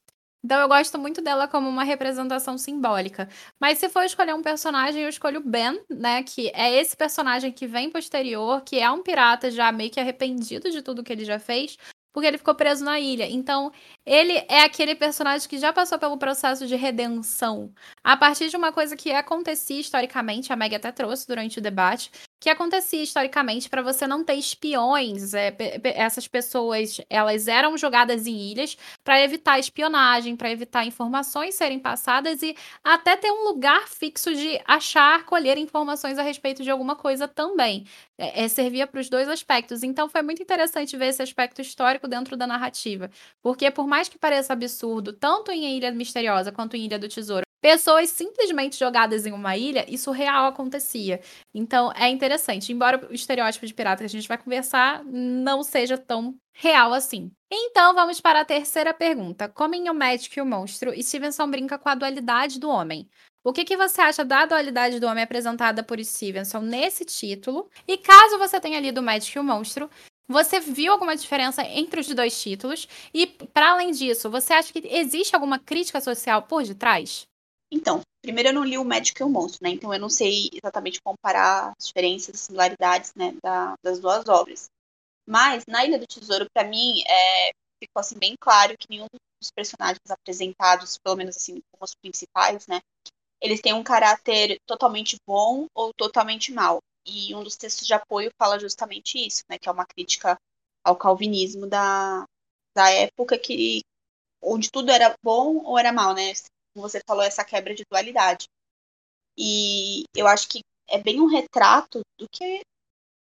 [0.43, 3.29] então eu gosto muito dela como uma representação simbólica.
[3.60, 6.21] Mas se for escolher um personagem, eu escolho Ben, né?
[6.23, 10.69] Que é esse personagem que vem posterior, que é um pirata já meio que arrependido
[10.69, 11.77] de tudo que ele já fez,
[12.13, 13.27] porque ele ficou preso na ilha.
[13.29, 13.71] Então,
[14.06, 17.73] ele é aquele personagem que já passou pelo processo de redenção.
[18.03, 22.12] A partir de uma coisa que acontecia historicamente, a Meg até trouxe durante o debate,
[22.43, 25.34] que acontecia historicamente para você não ter espiões.
[25.34, 25.56] É,
[25.95, 32.43] essas pessoas, elas eram jogadas em ilhas para evitar espionagem, para evitar informações serem passadas
[32.43, 32.53] e
[32.84, 37.86] até ter um lugar fixo de achar, colher informações a respeito de alguma coisa também.
[38.17, 39.82] É, é servia para os dois aspectos.
[39.82, 43.10] Então foi muito interessante ver esse aspecto histórico dentro da narrativa,
[43.41, 47.45] porque por mais que pareça absurdo, tanto em Ilha Misteriosa quanto em Ilha do Tesouro,
[47.63, 51.21] pessoas simplesmente jogadas em uma ilha, isso real acontecia.
[51.56, 55.97] Então é interessante, embora o estereótipo de pirata que a gente vai conversar não seja
[55.97, 57.32] tão real assim.
[57.49, 59.47] Então vamos para a terceira pergunta.
[59.47, 63.08] Como em O Médico e o Monstro, Stevenson brinca com a dualidade do homem.
[63.45, 67.69] O que, que você acha da dualidade do homem apresentada por Stevenson nesse título?
[67.88, 69.89] E caso você tenha lido O Médico e o Monstro,
[70.28, 72.89] você viu alguma diferença entre os dois títulos?
[73.13, 77.26] E, para além disso, você acha que existe alguma crítica social por detrás?
[77.73, 79.71] Então, primeiro eu não li o Médico e o Monstro, né?
[79.71, 84.69] Então eu não sei exatamente comparar as diferenças, as similaridades, né, da, das duas obras.
[85.27, 87.51] Mas na Ilha do Tesouro, para mim, é,
[87.83, 89.07] ficou assim bem claro que nenhum
[89.41, 92.79] dos personagens apresentados, pelo menos assim, como os principais, né,
[93.41, 96.79] eles têm um caráter totalmente bom ou totalmente mal.
[97.05, 100.38] E um dos textos de apoio fala justamente isso, né, que é uma crítica
[100.86, 102.25] ao calvinismo da,
[102.75, 103.81] da época que
[104.41, 106.33] onde tudo era bom ou era mal, né?
[106.73, 108.47] Como você falou, essa quebra de dualidade.
[109.38, 112.62] E eu acho que é bem um retrato do que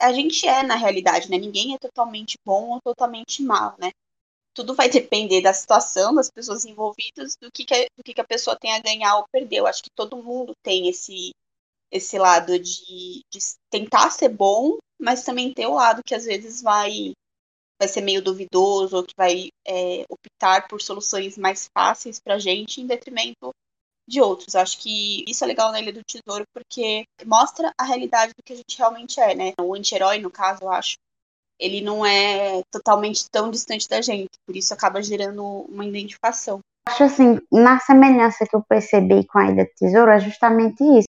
[0.01, 1.39] a gente é na realidade, né?
[1.39, 3.91] Ninguém é totalmente bom ou totalmente mal, né?
[4.55, 8.27] Tudo vai depender da situação, das pessoas envolvidas, do que, que, do que, que a
[8.27, 9.59] pessoa tem a ganhar ou perder.
[9.59, 11.33] Eu acho que todo mundo tem esse,
[11.91, 13.39] esse lado de, de
[13.71, 17.13] tentar ser bom, mas também ter o lado que às vezes vai
[17.79, 22.39] vai ser meio duvidoso ou que vai é, optar por soluções mais fáceis para a
[22.39, 23.51] gente em detrimento
[24.07, 24.55] de outros.
[24.55, 28.53] Acho que isso é legal na Ilha do Tesouro porque mostra a realidade do que
[28.53, 29.53] a gente realmente é, né?
[29.61, 30.97] O anti-herói, no caso, eu acho,
[31.59, 36.61] ele não é totalmente tão distante da gente, por isso acaba gerando uma identificação.
[36.87, 41.09] Acho assim, na semelhança que eu percebi com a Ilha do Tesouro é justamente isso,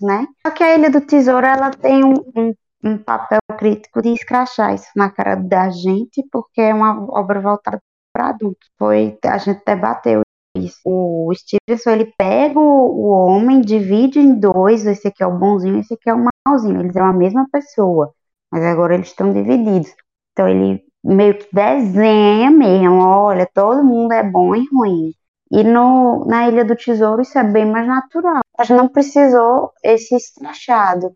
[0.00, 0.26] né?
[0.44, 4.74] Só que a Ilha do Tesouro ela tem um, um um papel crítico de escrachar
[4.74, 7.80] isso na cara da gente, porque é uma obra voltada
[8.12, 8.68] para adultos.
[8.78, 10.22] Foi, a gente debateu
[10.56, 10.80] isso.
[10.84, 15.94] O Stevenson, ele pega o, homem, divide em dois, esse aqui é o bonzinho, esse
[15.94, 16.80] aqui é o malzinho.
[16.80, 18.12] Eles são a mesma pessoa,
[18.50, 19.94] mas agora eles estão divididos.
[20.32, 25.12] Então ele meio que desenha mesmo, olha, todo mundo é bom e ruim.
[25.50, 28.40] E no, na Ilha do Tesouro isso é bem mais natural.
[28.58, 31.14] A gente não precisou esse escrachado.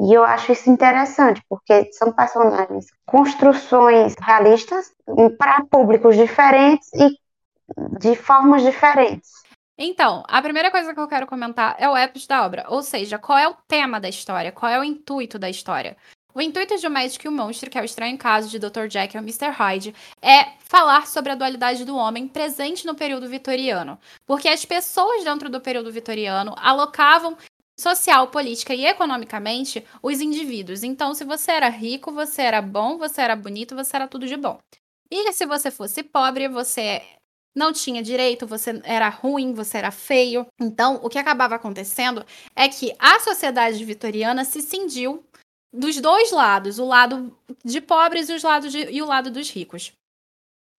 [0.00, 4.92] E eu acho isso interessante, porque são personagens, construções realistas
[5.36, 7.18] para públicos diferentes e
[7.98, 9.28] de formas diferentes.
[9.76, 13.18] Então, a primeira coisa que eu quero comentar é o epos da obra, ou seja,
[13.18, 15.96] qual é o tema da história, qual é o intuito da história.
[16.32, 18.88] O intuito de O Médico e o Monstro, que é o estranho caso de Dr.
[18.88, 19.50] Jekyll e Mr.
[19.50, 23.98] Hyde, é falar sobre a dualidade do homem presente no período vitoriano.
[24.24, 27.36] Porque as pessoas dentro do período vitoriano alocavam
[27.78, 30.82] social, política e economicamente os indivíduos.
[30.82, 34.36] Então, se você era rico, você era bom, você era bonito, você era tudo de
[34.36, 34.58] bom.
[35.10, 37.02] E se você fosse pobre, você
[37.56, 40.46] não tinha direito, você era ruim, você era feio.
[40.60, 45.24] Então, o que acabava acontecendo é que a sociedade vitoriana se cindiu
[45.72, 49.50] dos dois lados, o lado de pobres e, os lados de, e o lado dos
[49.50, 49.92] ricos.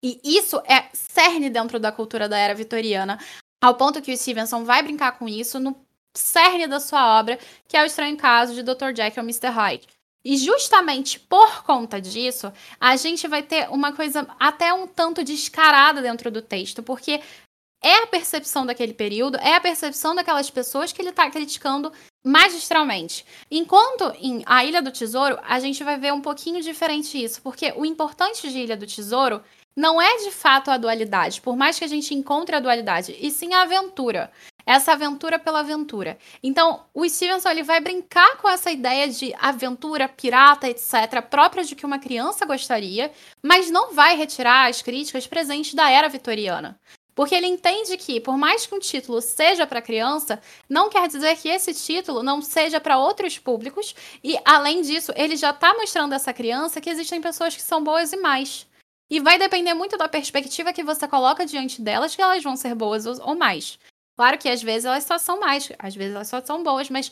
[0.03, 3.19] E isso é cerne dentro da cultura da era vitoriana,
[3.61, 5.73] ao ponto que o Stevenson vai brincar com isso no
[6.15, 8.95] cerne da sua obra, que é o estranho caso de Dr.
[8.95, 9.47] Jekyll e Mr.
[9.47, 9.87] Hyde.
[10.23, 16.01] E justamente por conta disso, a gente vai ter uma coisa até um tanto descarada
[16.01, 17.21] dentro do texto, porque
[17.81, 21.93] é a percepção daquele período, é a percepção daquelas pessoas que ele está criticando
[22.25, 23.25] magistralmente.
[23.49, 27.73] Enquanto em A Ilha do Tesouro, a gente vai ver um pouquinho diferente isso, porque
[27.77, 29.41] o importante de Ilha do Tesouro
[29.75, 33.31] não é de fato a dualidade, por mais que a gente encontre a dualidade, e
[33.31, 34.29] sim a aventura.
[34.69, 36.15] Essa aventura pela aventura.
[36.43, 41.75] Então, o Stevenson ele vai brincar com essa ideia de aventura, pirata, etc., própria de
[41.75, 46.79] que uma criança gostaria, mas não vai retirar as críticas presentes da era vitoriana.
[47.15, 51.35] Porque ele entende que, por mais que um título seja para criança, não quer dizer
[51.37, 56.13] que esse título não seja para outros públicos, e além disso, ele já está mostrando
[56.13, 58.67] a essa criança que existem pessoas que são boas e mais.
[59.09, 62.75] E vai depender muito da perspectiva que você coloca diante delas que elas vão ser
[62.75, 63.79] boas ou mais.
[64.19, 67.09] Claro que às vezes elas só são mais, às vezes elas só são boas, mas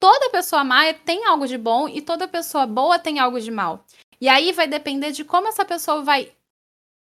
[0.00, 3.84] toda pessoa má tem algo de bom e toda pessoa boa tem algo de mal.
[4.20, 6.32] E aí vai depender de como essa pessoa vai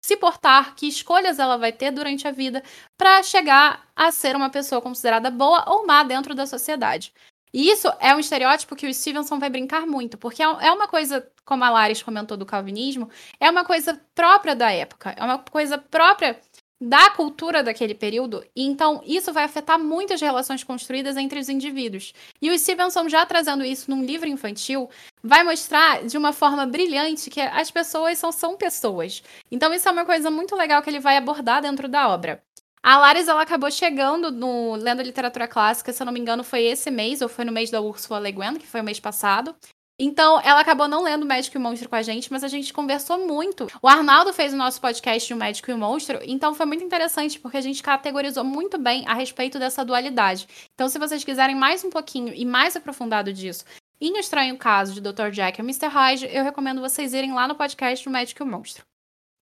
[0.04, 2.62] se portar, que escolhas ela vai ter durante a vida
[2.98, 7.14] para chegar a ser uma pessoa considerada boa ou má dentro da sociedade.
[7.54, 10.90] E isso é um estereótipo que o Stevenson vai brincar muito, porque é, é uma
[10.90, 15.40] coisa, como a Laris comentou do calvinismo, é uma coisa própria da época, é uma
[15.40, 16.38] coisa própria
[16.80, 22.14] da cultura daquele período, e então isso vai afetar muitas relações construídas entre os indivíduos.
[22.42, 24.90] E o Stevenson, já trazendo isso num livro infantil,
[25.24, 29.24] vai mostrar de uma forma brilhante que as pessoas são, são pessoas.
[29.52, 32.42] Então isso é uma coisa muito legal que ele vai abordar dentro da obra.
[32.84, 36.64] A Laris, ela acabou chegando no Lendo Literatura Clássica, se eu não me engano, foi
[36.64, 39.54] esse mês, ou foi no mês da Ursula Le Guin, que foi o mês passado.
[40.00, 42.72] Então, ela acabou não lendo Médico e o Monstro com a gente, mas a gente
[42.72, 43.68] conversou muito.
[43.82, 46.84] O Arnaldo fez o nosso podcast de O Médico e o Monstro, então foi muito
[46.84, 50.48] interessante, porque a gente categorizou muito bem a respeito dessa dualidade.
[50.76, 53.66] Então, se vocês quiserem mais um pouquinho e mais aprofundado disso,
[54.00, 55.32] em O Estranho Caso de Dr.
[55.32, 55.88] Jack e Mr.
[55.88, 58.86] Hyde, eu recomendo vocês irem lá no podcast do Médico e o Monstro.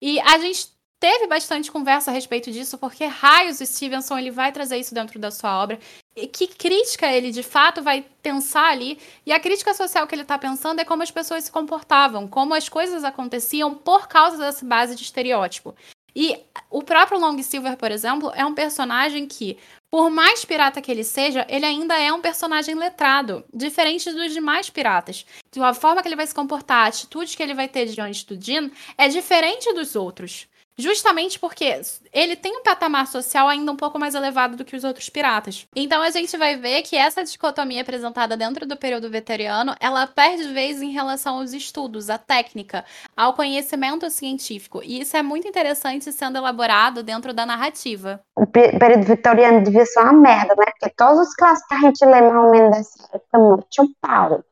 [0.01, 0.69] E a gente
[1.01, 5.31] teve bastante conversa a respeito disso, porque raios Stevenson ele vai trazer isso dentro da
[5.31, 5.77] sua obra.
[6.15, 8.97] Que crítica ele de fato vai pensar ali?
[9.25, 12.54] E a crítica social que ele está pensando é como as pessoas se comportavam, como
[12.54, 15.75] as coisas aconteciam por causa dessa base de estereótipo.
[16.15, 19.58] E o próprio Long Silver, por exemplo, é um personagem que,
[19.91, 24.69] por mais pirata que ele seja, ele ainda é um personagem letrado, diferente dos demais
[24.69, 25.25] piratas.
[25.60, 28.41] A forma que ele vai se comportar, a atitude que ele vai ter diante do
[28.41, 30.47] Jean é diferente dos outros.
[30.77, 34.83] Justamente porque ele tem um patamar social ainda um pouco mais elevado do que os
[34.83, 35.65] outros piratas.
[35.75, 40.43] Então a gente vai ver que essa dicotomia apresentada dentro do período veteriano, ela perde
[40.53, 42.83] vez em relação aos estudos, à técnica,
[43.15, 44.81] ao conhecimento científico.
[44.83, 48.19] E isso é muito interessante sendo elaborado dentro da narrativa.
[48.35, 50.65] O período vitoriano devia ser uma merda, né?
[50.77, 53.93] Porque todos os clássicos que a gente lê mais ou menos dessa época, tinha um
[54.01, 54.43] pau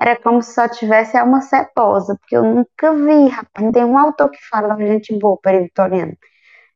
[0.00, 3.64] era como se só tivesse uma ceposa, porque eu nunca vi, rapaz.
[3.64, 6.16] Não tem um autor que fala gente boa para vitoriano.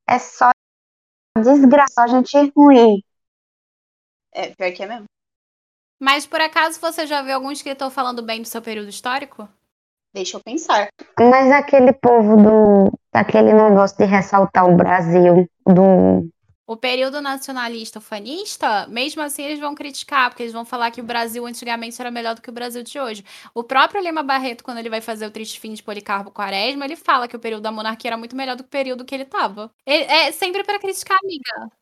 [0.07, 0.51] É só
[1.37, 3.03] desgraça, só gente ruim.
[4.33, 5.05] É, pior que é mesmo.
[6.01, 9.49] Mas por acaso você já viu algum escritor falando bem do seu período histórico?
[10.15, 10.89] Deixa eu pensar.
[11.19, 12.99] Mas aquele povo do.
[13.13, 16.29] aquele negócio de ressaltar o Brasil, do
[16.69, 21.05] o período nacionalista fanista, mesmo assim eles vão criticar, porque eles vão falar que o
[21.05, 23.25] Brasil antigamente era melhor do que o Brasil de hoje.
[23.55, 26.95] O próprio Lima Barreto, quando ele vai fazer o Triste Fim de Policarpo Quaresma, ele
[26.95, 29.25] fala que o período da monarquia era muito melhor do que o período que ele
[29.25, 29.71] tava.
[29.87, 31.73] É, sempre para criticar, amiga.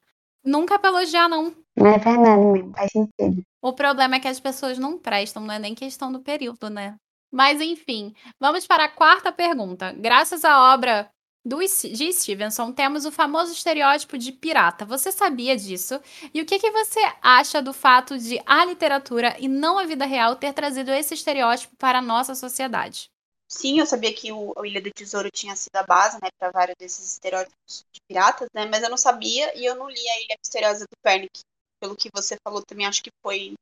[0.45, 1.53] Nunca pra elogiar, não.
[1.77, 3.43] Não é verdade mesmo, faz sentido.
[3.61, 6.95] O problema é que as pessoas não prestam, não é nem questão do período, né?
[7.33, 9.93] Mas enfim, vamos para a quarta pergunta.
[9.99, 11.11] Graças à obra
[11.47, 14.85] do de Stevenson, temos o famoso estereótipo de pirata.
[14.85, 16.01] Você sabia disso?
[16.35, 20.05] E o que, que você acha do fato de a literatura e não a vida
[20.05, 23.09] real ter trazido esse estereótipo para a nossa sociedade?
[23.49, 26.75] Sim, eu sabia que o, Ilha do Tesouro tinha sido a base, né, para vários
[26.77, 30.37] desses estereótipos de piratas, né, mas eu não sabia e eu não li a Ilha
[30.43, 31.39] Misteriosa do Pernick.
[31.81, 33.55] Pelo que você falou, também acho que foi.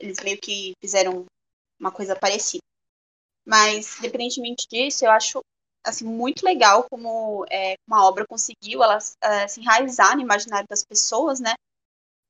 [0.00, 1.24] Eles meio que fizeram
[1.78, 2.64] uma coisa parecida.
[3.46, 5.40] Mas, independentemente disso, eu acho
[5.86, 10.84] assim, muito legal como é, uma obra conseguiu ela é, se enraizar no imaginário das
[10.84, 11.54] pessoas, né?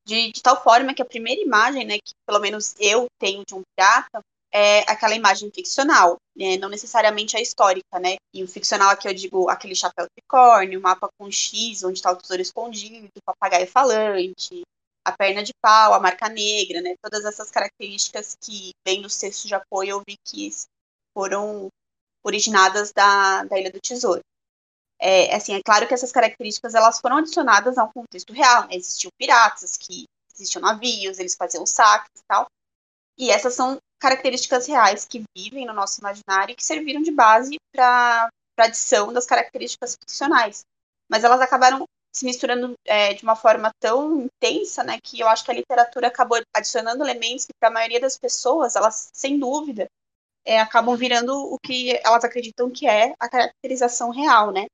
[0.06, 3.54] De, de, tal forma que a primeira imagem, né, que pelo menos eu tenho de
[3.54, 4.20] um pirata,
[4.52, 6.56] é aquela imagem ficcional, né?
[6.56, 8.16] não necessariamente a histórica, né?
[8.32, 12.12] E o ficcional aqui eu digo aquele chapéu tricórnio, o mapa com X, onde está
[12.12, 14.62] o tesouro escondido, o papagaio falante,
[15.04, 16.94] a perna de pau, a marca negra, né?
[17.02, 20.50] Todas essas características que, bem nos textos de apoio, eu vi que
[21.12, 21.68] foram
[22.26, 24.20] originadas da, da Ilha do Tesouro.
[24.98, 28.76] É, assim, é claro que essas características elas foram adicionadas a um contexto real, né?
[28.76, 30.04] Existiam piratas, que
[30.34, 32.46] existiam navios, eles faziam saques e tal.
[33.18, 37.56] E essas são características reais que vivem no nosso imaginário e que serviram de base
[37.72, 40.64] para a adição das características ficcionais.
[41.08, 45.44] Mas elas acabaram se misturando é, de uma forma tão intensa, né, que eu acho
[45.44, 49.86] que a literatura acabou adicionando elementos que para a maioria das pessoas, elas sem dúvida,
[50.46, 54.66] é, acabam virando o que elas acreditam que é a caracterização real, né?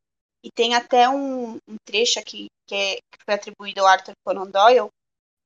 [0.44, 4.46] E tem até um, um trecho aqui que, é, que, foi atribuído ao Arthur Conan
[4.46, 4.90] Doyle,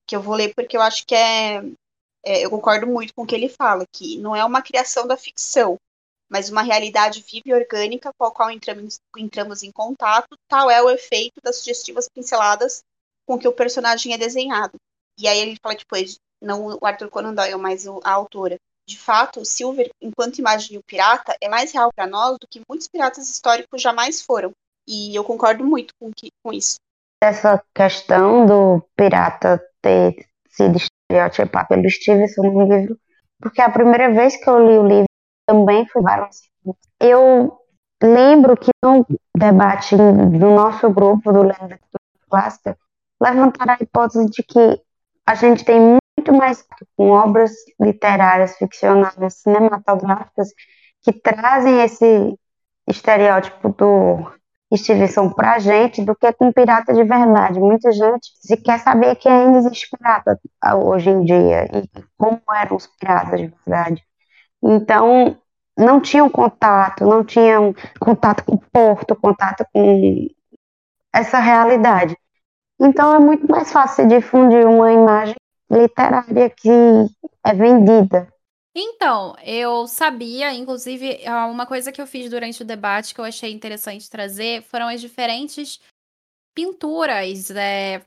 [0.07, 1.59] que eu vou ler porque eu acho que é,
[2.25, 5.17] é, Eu concordo muito com o que ele fala, que não é uma criação da
[5.17, 5.79] ficção,
[6.29, 10.83] mas uma realidade viva e orgânica com a qual entramos, entramos em contato, tal é
[10.83, 12.83] o efeito das sugestivas pinceladas
[13.27, 14.77] com que o personagem é desenhado.
[15.19, 18.59] E aí ele fala depois, não o Arthur Conan Doyle, mas a autora.
[18.89, 22.61] De fato, Silver, enquanto imagem de um pirata, é mais real para nós do que
[22.69, 24.53] muitos piratas históricos jamais foram.
[24.87, 26.77] E eu concordo muito com, que, com isso.
[27.21, 32.99] Essa questão do pirata ter sido estereotipado pelo Stevenson no livro,
[33.41, 35.07] porque a primeira vez que eu li o livro
[35.47, 36.49] também foi vários.
[37.01, 37.59] Eu
[38.03, 39.05] lembro que no
[39.37, 41.81] debate do nosso grupo do Lenda
[42.29, 42.79] Clássica,
[43.21, 44.81] levantaram a hipótese de que
[45.27, 45.97] a gente tem
[46.27, 46.67] muito mais
[46.97, 50.49] com obras literárias, ficcionais, cinematográficas,
[51.03, 52.37] que trazem esse
[52.89, 54.33] estereótipo do
[54.77, 57.61] Stevenson pra gente do que com pirata de verdade.
[57.61, 60.41] Muita gente se quer saber que ainda existe pirata
[60.75, 64.03] hoje em dia e como eram os piratas de verdade.
[64.63, 65.39] Então,
[65.79, 70.27] não tinham contato, não tinham contato com o porto, contato com
[71.15, 72.17] essa realidade.
[72.81, 75.37] Então, é muito mais fácil difundir uma imagem
[75.71, 76.71] literária que
[77.45, 78.29] é vendida
[78.79, 83.51] então, eu sabia, inclusive, uma coisa que eu fiz durante o debate que eu achei
[83.51, 85.81] interessante trazer foram as diferentes
[86.55, 88.05] pinturas, é,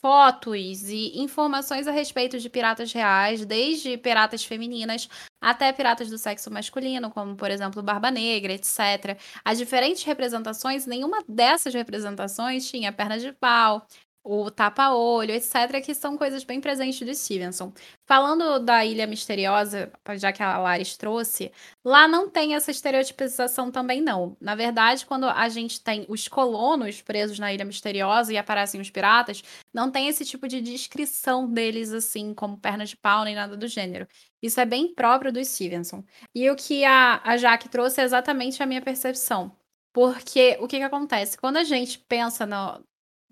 [0.00, 5.10] fotos e informações a respeito de piratas reais, desde piratas femininas
[5.40, 9.18] até piratas do sexo masculino, como, por exemplo, Barba Negra, etc.
[9.44, 13.86] As diferentes representações, nenhuma dessas representações tinha perna de pau,
[14.24, 17.72] o tapa-olho, etc., que são coisas bem presentes do Stevenson.
[18.06, 21.50] Falando da Ilha Misteriosa, já que a Laris trouxe,
[21.84, 24.36] lá não tem essa estereotipização também, não.
[24.40, 28.90] Na verdade, quando a gente tem os colonos presos na Ilha Misteriosa e aparecem os
[28.90, 29.42] piratas,
[29.74, 33.66] não tem esse tipo de descrição deles, assim, como pernas de pau nem nada do
[33.66, 34.06] gênero.
[34.40, 36.04] Isso é bem próprio do Stevenson.
[36.34, 39.56] E o que a, a Jaque trouxe é exatamente a minha percepção.
[39.92, 41.36] Porque o que, que acontece?
[41.36, 42.82] Quando a gente pensa no,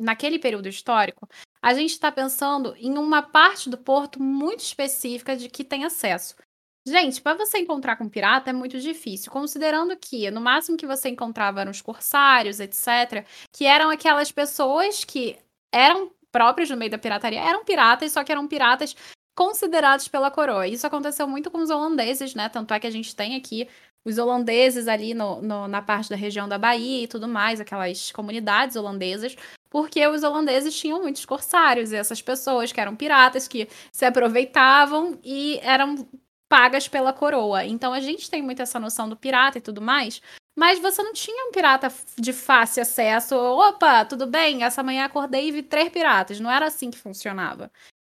[0.01, 1.29] naquele período histórico,
[1.63, 6.35] a gente está pensando em uma parte do porto muito específica de que tem acesso.
[6.87, 11.11] Gente, para você encontrar com pirata é muito difícil, considerando que no máximo que você
[11.11, 15.39] encontrava eram os corsários, etc., que eram aquelas pessoas que
[15.73, 18.97] eram próprios no meio da pirataria, eram piratas, só que eram piratas
[19.37, 20.67] considerados pela coroa.
[20.67, 22.49] Isso aconteceu muito com os holandeses, né?
[22.49, 23.69] Tanto é que a gente tem aqui
[24.05, 28.11] os holandeses ali no, no, na parte da região da Bahia e tudo mais, aquelas
[28.11, 29.37] comunidades holandesas,
[29.71, 35.19] porque os holandeses tinham muitos corsários, e essas pessoas que eram piratas, que se aproveitavam
[35.25, 36.07] e eram
[36.49, 37.65] pagas pela coroa.
[37.65, 40.21] Então a gente tem muito essa noção do pirata e tudo mais,
[40.59, 43.37] mas você não tinha um pirata de fácil acesso.
[43.37, 44.65] Opa, tudo bem?
[44.65, 46.41] Essa manhã acordei e vi três piratas.
[46.41, 47.71] Não era assim que funcionava.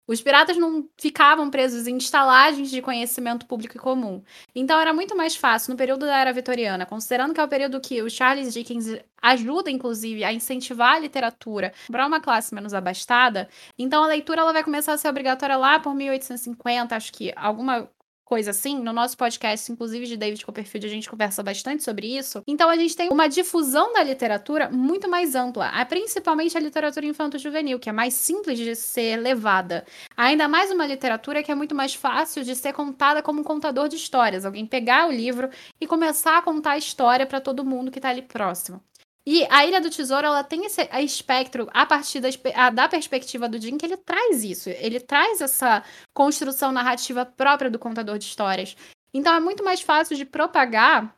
[0.07, 4.23] Os piratas não ficavam presos em estalagens de conhecimento público e comum.
[4.53, 7.81] Então era muito mais fácil no período da Era Vitoriana, considerando que é o período
[7.81, 8.85] que o Charles Dickens
[9.21, 13.49] ajuda, inclusive, a incentivar a literatura para uma classe menos abastada.
[13.77, 17.89] Então a leitura ela vai começar a ser obrigatória lá por 1850, acho que alguma
[18.25, 18.79] coisa assim.
[18.79, 22.41] No nosso podcast, inclusive de David Copperfield, a gente conversa bastante sobre isso.
[22.47, 27.79] Então a gente tem uma difusão da literatura muito mais ampla, principalmente a literatura infanto-juvenil,
[27.79, 29.85] que é mais simples de ser levada.
[30.17, 33.87] Ainda mais uma literatura que é muito mais fácil de ser contada como um contador
[33.87, 34.43] de histórias.
[34.43, 35.49] Alguém pegar o livro
[35.79, 38.81] e começar a contar a história para todo mundo que está ali próximo.
[39.27, 43.49] E a Ilha do Tesouro, ela tem esse espectro, a partir da, a, da perspectiva
[43.49, 44.69] do Jim, que ele traz isso.
[44.69, 48.77] Ele traz essa construção narrativa própria do contador de histórias.
[49.11, 51.15] Então é muito mais fácil de propagar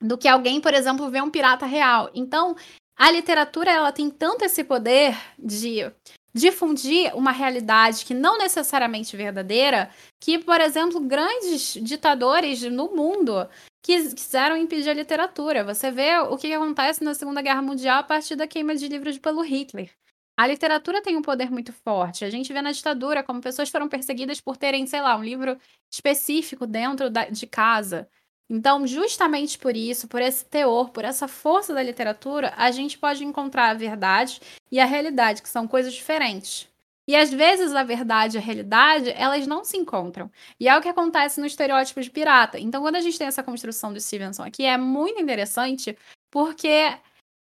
[0.00, 2.10] do que alguém, por exemplo, ver um pirata real.
[2.14, 2.56] Então,
[2.96, 5.90] a literatura, ela tem tanto esse poder de
[6.32, 9.90] difundir uma realidade que não necessariamente verdadeira,
[10.20, 13.48] que, por exemplo, grandes ditadores no mundo
[13.84, 15.62] quiseram impedir a literatura.
[15.62, 19.18] Você vê o que acontece na Segunda Guerra Mundial a partir da queima de livros
[19.18, 19.90] pelo Hitler.
[20.36, 22.24] A literatura tem um poder muito forte.
[22.24, 25.56] A gente vê na ditadura como pessoas foram perseguidas por terem, sei lá, um livro
[25.92, 28.08] específico dentro da, de casa.
[28.50, 33.24] Então, justamente por isso, por esse teor, por essa força da literatura, a gente pode
[33.24, 34.40] encontrar a verdade
[34.72, 36.68] e a realidade, que são coisas diferentes.
[37.06, 40.30] E às vezes a verdade e a realidade, elas não se encontram.
[40.58, 42.58] E é o que acontece no estereótipo de pirata.
[42.58, 45.96] Então, quando a gente tem essa construção do Stevenson aqui, é muito interessante,
[46.30, 46.96] porque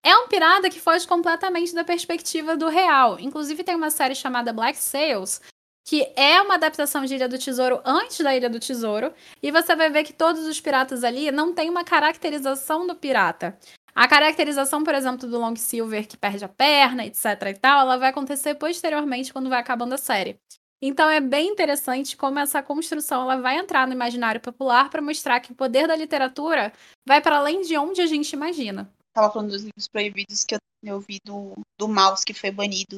[0.02, 3.18] é um pirata que foge completamente da perspectiva do real.
[3.18, 5.40] Inclusive, tem uma série chamada Black Sails,
[5.86, 9.74] que é uma adaptação de Ilha do Tesouro antes da Ilha do Tesouro, e você
[9.74, 13.58] vai ver que todos os piratas ali não têm uma caracterização do pirata.
[14.00, 17.98] A caracterização, por exemplo, do Long Silver que perde a perna, etc e tal, ela
[17.98, 20.40] vai acontecer posteriormente quando vai acabando a série.
[20.80, 25.38] Então é bem interessante como essa construção ela vai entrar no imaginário popular para mostrar
[25.40, 26.72] que o poder da literatura
[27.06, 28.90] vai para além de onde a gente imagina.
[29.12, 32.96] Tava falando dos livros proibidos que eu, eu vi do, do Mouse que foi banido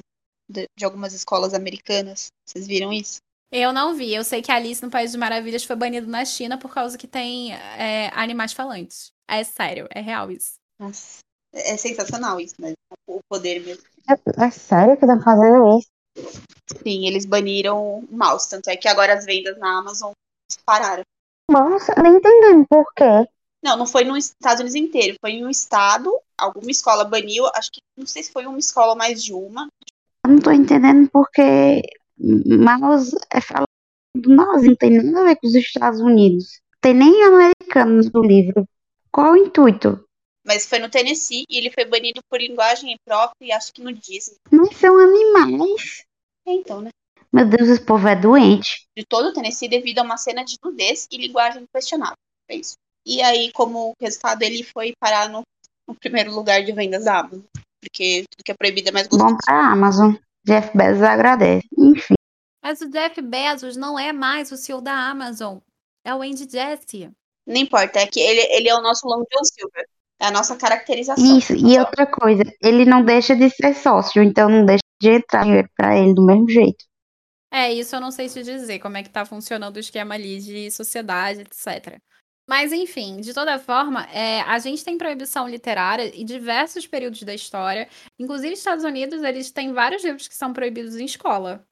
[0.49, 2.29] de, de algumas escolas americanas.
[2.47, 3.17] Vocês viram isso?
[3.51, 4.15] Eu não vi.
[4.15, 7.09] Eu sei que Alice no País das Maravilhas foi banido na China por causa que
[7.09, 9.11] tem é, animais falantes.
[9.29, 10.62] É sério, é real isso.
[10.83, 11.19] Nossa,
[11.55, 12.73] é sensacional isso, né?
[13.07, 13.85] O poder mesmo.
[14.11, 15.89] É, é sério que estão fazendo isso?
[16.83, 18.51] Sim, eles baniram o mouse.
[18.51, 20.11] Tanto é que agora as vendas na Amazon
[20.67, 21.05] pararam.
[21.49, 23.29] Nossa, não entendendo por quê.
[23.63, 25.17] Não, não foi nos Estados Unidos inteiro.
[25.21, 26.13] Foi em um estado.
[26.37, 27.47] Alguma escola baniu.
[27.55, 29.69] Acho que não sei se foi uma escola ou mais de uma.
[30.27, 31.83] Eu não tô entendendo porque
[32.19, 33.67] mouse é falado
[34.15, 36.61] nós, não tem nada a ver com os Estados Unidos.
[36.81, 38.69] Tem nem americanos do livro.
[39.11, 40.05] Qual o intuito?
[40.45, 43.93] Mas foi no Tennessee e ele foi banido por linguagem própria e acho que no
[43.93, 44.37] Disney.
[44.51, 46.05] Não são animais.
[46.47, 46.91] É, então, né?
[47.33, 48.87] Meu Deus, esse povo é doente.
[48.97, 52.17] De todo o Tennessee devido a uma cena de nudez e linguagem questionável.
[52.49, 52.75] É isso.
[53.07, 55.43] E aí, como resultado, ele foi parar no,
[55.89, 57.41] no primeiro lugar de vendas da Amazon.
[57.81, 59.33] Porque tudo que é proibido é mais gostoso.
[59.33, 60.15] Bom pra Amazon.
[60.45, 61.67] Jeff Bezos agradece.
[61.77, 62.15] Enfim.
[62.63, 65.59] Mas o Jeff Bezos não é mais o CEO da Amazon.
[66.05, 67.11] É o Andy Jassy.
[67.47, 69.85] Não importa, é que ele, ele é o nosso Long John Silver.
[70.23, 71.37] É a nossa caracterização.
[71.37, 75.43] Isso, e outra coisa, ele não deixa de ser sócio, então não deixa de entrar
[75.43, 76.85] dinheiro pra ele do mesmo jeito.
[77.53, 80.39] É, isso eu não sei te dizer, como é que tá funcionando o esquema ali
[80.41, 82.01] de sociedade, etc.
[82.49, 87.35] Mas, enfim, de toda forma, é, a gente tem proibição literária em diversos períodos da
[87.35, 87.89] história.
[88.17, 91.67] Inclusive, Estados Unidos, eles têm vários livros que são proibidos em escola.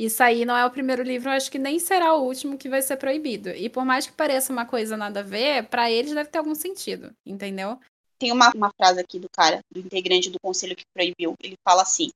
[0.00, 2.80] Isso aí não é o primeiro livro, acho que nem será o último que vai
[2.80, 3.50] ser proibido.
[3.50, 6.54] E por mais que pareça uma coisa nada a ver, para eles deve ter algum
[6.54, 7.78] sentido, entendeu?
[8.18, 11.34] Tem uma, uma frase aqui do cara, do integrante do conselho que proibiu.
[11.42, 12.08] Ele fala assim: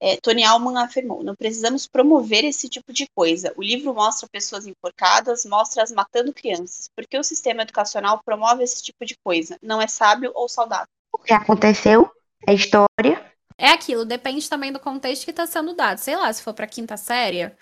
[0.00, 3.52] é, Tony Alman afirmou: não precisamos promover esse tipo de coisa.
[3.54, 6.88] O livro mostra pessoas enforcadas, mostra as matando crianças.
[6.96, 9.58] Porque o sistema educacional promove esse tipo de coisa?
[9.62, 10.88] Não é sábio ou saudável?
[11.12, 12.10] O que aconteceu?
[12.48, 13.29] É história.
[13.60, 15.98] É aquilo, depende também do contexto que está sendo dado.
[15.98, 17.52] Sei lá, se for para quinta série,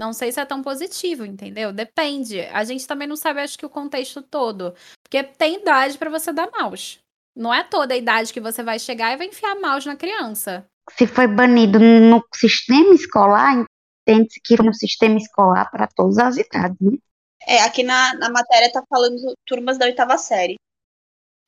[0.00, 1.72] não sei se é tão positivo, entendeu?
[1.72, 2.42] Depende.
[2.42, 4.72] A gente também não sabe, acho que o contexto todo.
[5.02, 7.00] Porque tem idade para você dar mouse.
[7.34, 10.64] Não é toda a idade que você vai chegar e vai enfiar mouse na criança.
[10.92, 13.64] Se foi banido no sistema escolar,
[14.06, 16.98] entende-se que no sistema escolar para todas as idades, né?
[17.44, 20.54] É, aqui na, na matéria tá falando turmas da oitava série.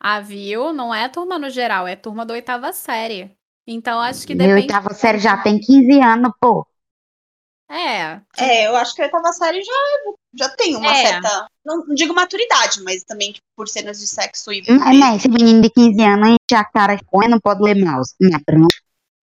[0.01, 0.73] Ah, viu?
[0.73, 3.31] Não é turma no geral, é turma da oitava série.
[3.73, 4.63] Então, acho que Meu depende.
[4.63, 6.67] oitava série já tem 15 anos, pô.
[7.71, 8.21] É.
[8.37, 9.73] É, eu acho que a oitava série já,
[10.35, 11.07] já tem uma É.
[11.07, 11.47] certa.
[11.65, 14.61] Não, não digo maturidade, mas também tipo, por cenas de sexo e.
[14.69, 18.13] Mas, né, esse menino de 15 anos enche a cara põe, não pode ler mouse.
[18.21, 18.75] Não, pronto.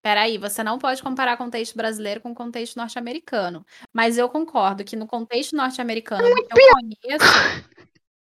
[0.01, 3.65] Peraí, você não pode comparar contexto brasileiro com contexto norte-americano.
[3.91, 7.25] Mas eu concordo que no contexto norte-americano que eu conheço.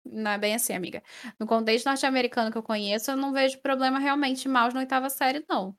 [0.06, 1.02] Não é bem assim, amiga.
[1.40, 5.44] No contexto norte-americano que eu conheço, eu não vejo problema realmente mouse na oitava série,
[5.50, 5.76] não.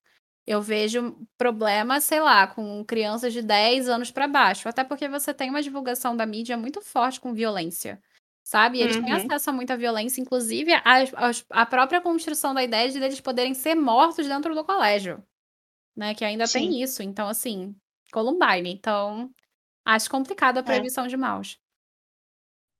[0.46, 4.68] Eu vejo problema, sei lá, com crianças de 10 anos para baixo.
[4.68, 8.02] Até porque você tem uma divulgação da mídia muito forte com violência.
[8.44, 8.80] Sabe?
[8.80, 9.24] Eles têm Uhum.
[9.26, 13.76] acesso a muita violência, inclusive as- a própria construção da ideia de eles poderem ser
[13.76, 15.22] mortos dentro do colégio.
[15.96, 16.12] Né?
[16.14, 16.58] Que ainda Sim.
[16.70, 17.02] tem isso.
[17.04, 17.72] Então, assim,
[18.12, 18.72] Columbine.
[18.72, 19.30] Então,
[19.86, 20.64] acho complicado a É.
[20.64, 21.56] proibição de mouse.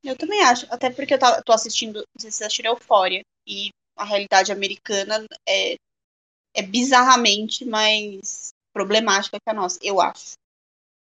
[0.02, 0.66] Eu também acho.
[0.68, 1.98] Até porque eu tô assistindo.
[1.98, 3.22] Não sei se vocês assistiram Euphoria.
[3.46, 5.76] E a realidade americana é,
[6.55, 10.32] é bizarramente mais problemática que a nossa, eu acho.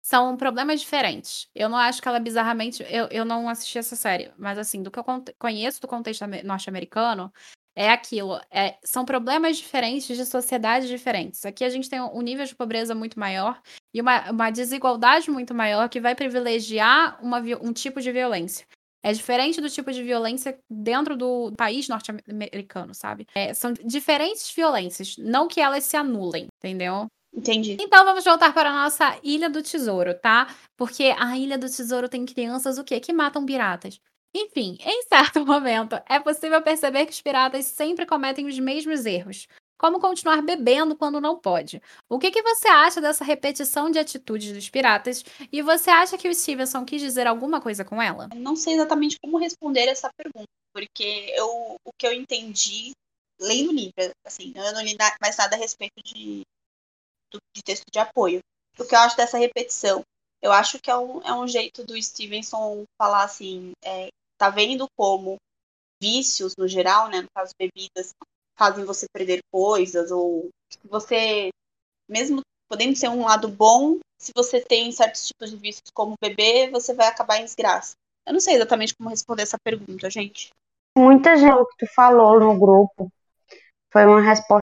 [0.03, 1.49] São problemas diferentes.
[1.55, 2.83] Eu não acho que ela é bizarramente.
[2.91, 5.05] Eu, eu não assisti essa série, mas assim, do que eu
[5.39, 7.33] conheço do contexto ame- norte-americano,
[7.77, 11.45] é aquilo, é, são problemas diferentes de sociedades diferentes.
[11.45, 13.61] Aqui a gente tem um nível de pobreza muito maior
[13.93, 18.67] e uma, uma desigualdade muito maior que vai privilegiar uma, um tipo de violência.
[19.05, 23.27] É diferente do tipo de violência dentro do país norte-americano, sabe?
[23.35, 27.07] É, são diferentes violências, não que elas se anulem, entendeu?
[27.37, 27.77] Entendi.
[27.79, 30.47] Então vamos voltar para a nossa Ilha do Tesouro, tá?
[30.75, 32.99] Porque a Ilha do Tesouro tem crianças o quê?
[32.99, 34.01] Que matam piratas.
[34.35, 39.47] Enfim, em certo momento, é possível perceber que os piratas sempre cometem os mesmos erros.
[39.85, 41.79] Como continuar bebendo quando não pode?
[42.09, 45.23] O que, que você acha dessa repetição de atitudes dos piratas?
[45.53, 48.31] E você acha que o Stevenson quis dizer alguma coisa com ela?
[48.35, 52.93] Não sei exatamente como responder essa pergunta, porque eu, o que eu entendi
[53.39, 53.93] lendo o livro,
[54.27, 56.41] assim, eu não li mais nada a respeito de,
[57.55, 58.41] de texto de apoio.
[58.79, 60.03] O que eu acho dessa repetição?
[60.41, 64.09] Eu acho que é um, é um jeito do Stevenson falar assim, é,
[64.39, 65.37] tá vendo como
[66.01, 68.15] vícios no geral, né, no caso bebidas,
[68.57, 70.49] fazem você perder coisas ou
[70.85, 71.51] você
[72.09, 76.71] mesmo podendo ser um lado bom, se você tem certos tipos de vícios como beber,
[76.71, 77.95] você vai acabar em desgraça.
[78.27, 80.51] Eu não sei exatamente como responder essa pergunta, gente.
[80.97, 83.11] Muita gente que tu falou no grupo
[83.93, 84.63] foi uma resposta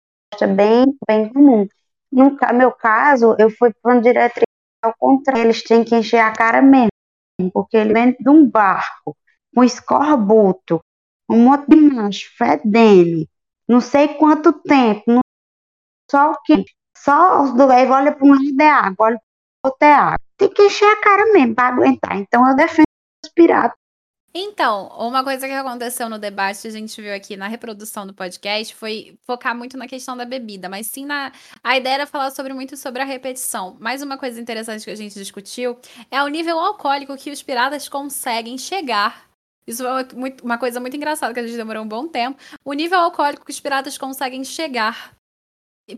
[0.55, 1.66] bem bem comum.
[2.11, 4.45] No meu caso, eu fui para uma diretriz
[4.82, 6.89] ao contrário, eles têm que encher a cara mesmo,
[7.53, 9.16] porque ele vem de um barco
[9.57, 10.80] um escorbuto,
[11.28, 13.26] um monte de macho fedendo,
[13.69, 15.21] não sei quanto tempo, não,
[16.11, 16.64] só o que,
[16.97, 20.19] só os dois olha para um lado é água, olha para o outro é água.
[20.37, 22.16] Tem que encher a cara mesmo para aguentar.
[22.16, 22.87] Então eu defendo
[23.25, 23.77] os piratas.
[24.35, 28.75] Então, uma coisa que aconteceu no debate a gente viu aqui na reprodução do podcast
[28.75, 31.33] foi focar muito na questão da bebida, mas sim na
[31.64, 33.77] a ideia era falar sobre muito sobre a repetição.
[33.81, 35.79] Mais uma coisa interessante que a gente discutiu
[36.11, 39.28] é o nível alcoólico que os piratas conseguem chegar
[39.69, 40.09] isso é
[40.43, 42.41] uma coisa muito engraçada que a gente demorou um bom tempo.
[42.64, 45.14] O nível alcoólico que os piratas conseguem chegar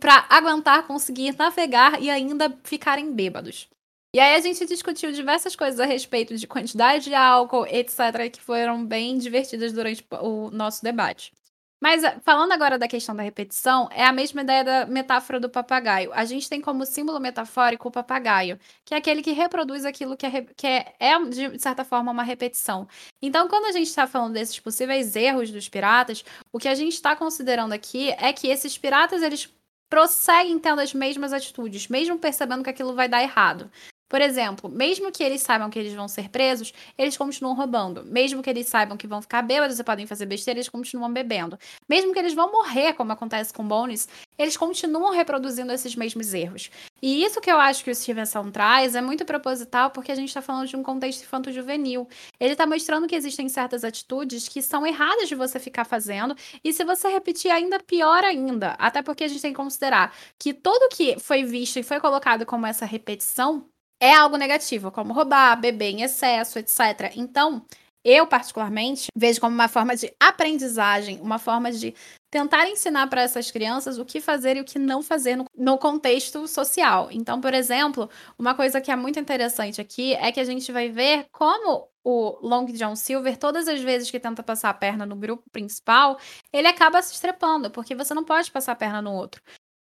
[0.00, 3.68] para aguentar, conseguir navegar e ainda ficarem bêbados.
[4.12, 8.40] E aí a gente discutiu diversas coisas a respeito de quantidade de álcool, etc., que
[8.40, 11.32] foram bem divertidas durante o nosso debate.
[11.80, 15.48] Mas eh, falando agora da questão da repetição, é a mesma ideia da metáfora do
[15.48, 16.12] papagaio.
[16.12, 20.26] A gente tem como símbolo metafórico o papagaio, que é aquele que reproduz aquilo que
[20.26, 22.86] é, que é, é de certa forma, uma repetição.
[23.22, 26.92] Então, quando a gente está falando desses possíveis erros dos piratas, o que a gente
[26.92, 29.52] está considerando aqui é que esses piratas, eles
[29.88, 33.70] prosseguem tendo as mesmas atitudes, mesmo percebendo que aquilo vai dar errado.
[34.10, 38.04] Por exemplo, mesmo que eles saibam que eles vão ser presos, eles continuam roubando.
[38.04, 41.56] Mesmo que eles saibam que vão ficar bêbados e podem fazer besteira, eles continuam bebendo.
[41.88, 46.72] Mesmo que eles vão morrer, como acontece com Bones, eles continuam reproduzindo esses mesmos erros.
[47.00, 50.28] E isso que eu acho que o Stevenson traz é muito proposital porque a gente
[50.28, 52.08] está falando de um contexto infanto-juvenil.
[52.40, 56.34] Ele está mostrando que existem certas atitudes que são erradas de você ficar fazendo,
[56.64, 58.70] e se você repetir, ainda pior ainda.
[58.72, 62.44] Até porque a gente tem que considerar que tudo que foi visto e foi colocado
[62.44, 63.70] como essa repetição
[64.00, 67.12] é algo negativo, como roubar, beber em excesso, etc.
[67.14, 67.64] Então,
[68.02, 71.94] eu, particularmente, vejo como uma forma de aprendizagem, uma forma de
[72.30, 75.76] tentar ensinar para essas crianças o que fazer e o que não fazer no, no,
[75.76, 77.08] contexto social.
[77.10, 80.88] Então, por exemplo, uma coisa que é muito interessante aqui é que a gente vai
[80.88, 85.16] ver como o Long John Silver, todas as vezes que tenta passar a perna no
[85.16, 86.18] grupo principal,
[86.50, 89.42] ele acaba se estrepando, porque você não pode passar a perna no outro.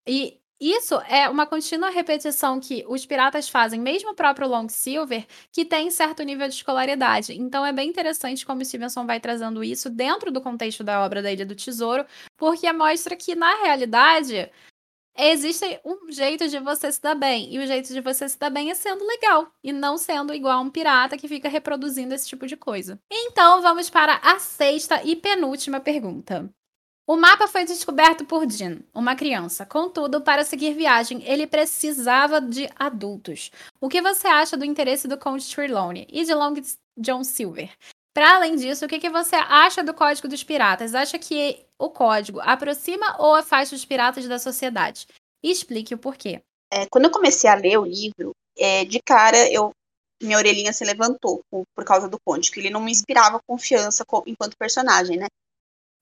[0.07, 5.25] E isso é uma contínua repetição que os piratas fazem, mesmo o próprio Long Silver,
[5.51, 7.33] que tem certo nível de escolaridade.
[7.33, 11.31] Então é bem interessante como Stevenson vai trazendo isso dentro do contexto da obra da
[11.31, 12.05] Ilha do Tesouro,
[12.37, 14.49] porque mostra que, na realidade,
[15.17, 17.53] existe um jeito de você se dar bem.
[17.53, 19.51] E o jeito de você se dar bem é sendo legal.
[19.63, 22.99] E não sendo igual um pirata que fica reproduzindo esse tipo de coisa.
[23.11, 26.49] Então vamos para a sexta e penúltima pergunta.
[27.07, 29.63] O mapa foi descoberto por Jean, uma criança.
[29.63, 33.51] Contudo, para seguir viagem, ele precisava de adultos.
[33.79, 36.55] O que você acha do interesse do Conde Trelawney e de Long
[36.97, 37.71] John Silver?
[38.11, 40.95] Para além disso, o que, que você acha do Código dos Piratas?
[40.95, 45.05] Acha que o código aproxima ou afasta os piratas da sociedade?
[45.43, 46.41] explique o porquê.
[46.71, 49.71] É, quando eu comecei a ler o livro, é, de cara eu
[50.23, 54.03] minha orelhinha se levantou por, por causa do Conde, que ele não me inspirava confiança
[54.25, 55.27] enquanto personagem, né?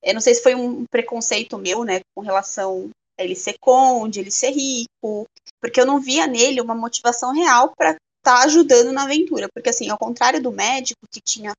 [0.04, 4.20] Eu não sei se foi um preconceito meu, né, com relação a ele ser conde,
[4.20, 5.26] ele ser rico,
[5.62, 9.48] porque eu não via nele uma motivação real para estar tá ajudando na aventura.
[9.54, 11.54] Porque, assim, ao contrário do médico, que tinha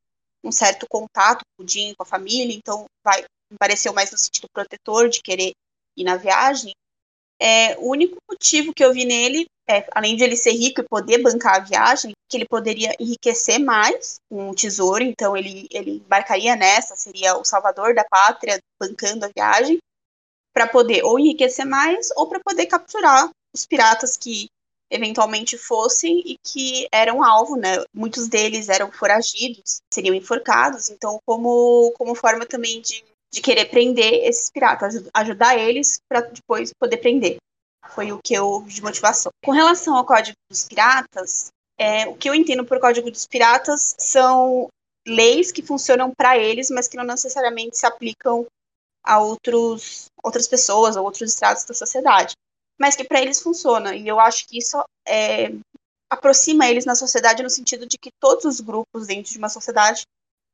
[0.44, 4.18] um certo contato com o Jim, com a família, então vai, me pareceu mais no
[4.18, 5.52] sentido protetor de querer
[5.96, 6.74] ir na viagem,
[7.40, 10.88] é, o único motivo que eu vi nele é, além de ele ser rico e
[10.88, 16.02] poder bancar a viagem, que ele poderia enriquecer mais com o tesouro, então ele, ele
[16.04, 19.78] embarcaria nessa, seria o salvador da pátria, bancando a viagem,
[20.52, 24.48] para poder ou enriquecer mais ou para poder capturar os piratas que
[24.90, 27.82] eventualmente fossem e que eram alvo, né?
[27.92, 34.24] Muitos deles eram foragidos, seriam enforcados, então como, como forma também de, de querer prender
[34.24, 37.36] esses piratas, ajudar eles para depois poder prender.
[37.90, 39.30] Foi o que eu de motivação.
[39.44, 43.94] Com relação ao Código dos Piratas, é, o que eu entendo por Código dos Piratas
[43.98, 44.68] são
[45.06, 48.46] leis que funcionam para eles, mas que não necessariamente se aplicam
[49.02, 52.34] a outros, outras pessoas ou outros estratos da sociedade,
[52.80, 53.94] mas que para eles funciona.
[53.94, 55.52] E eu acho que isso é,
[56.10, 60.02] aproxima eles na sociedade no sentido de que todos os grupos dentro de uma sociedade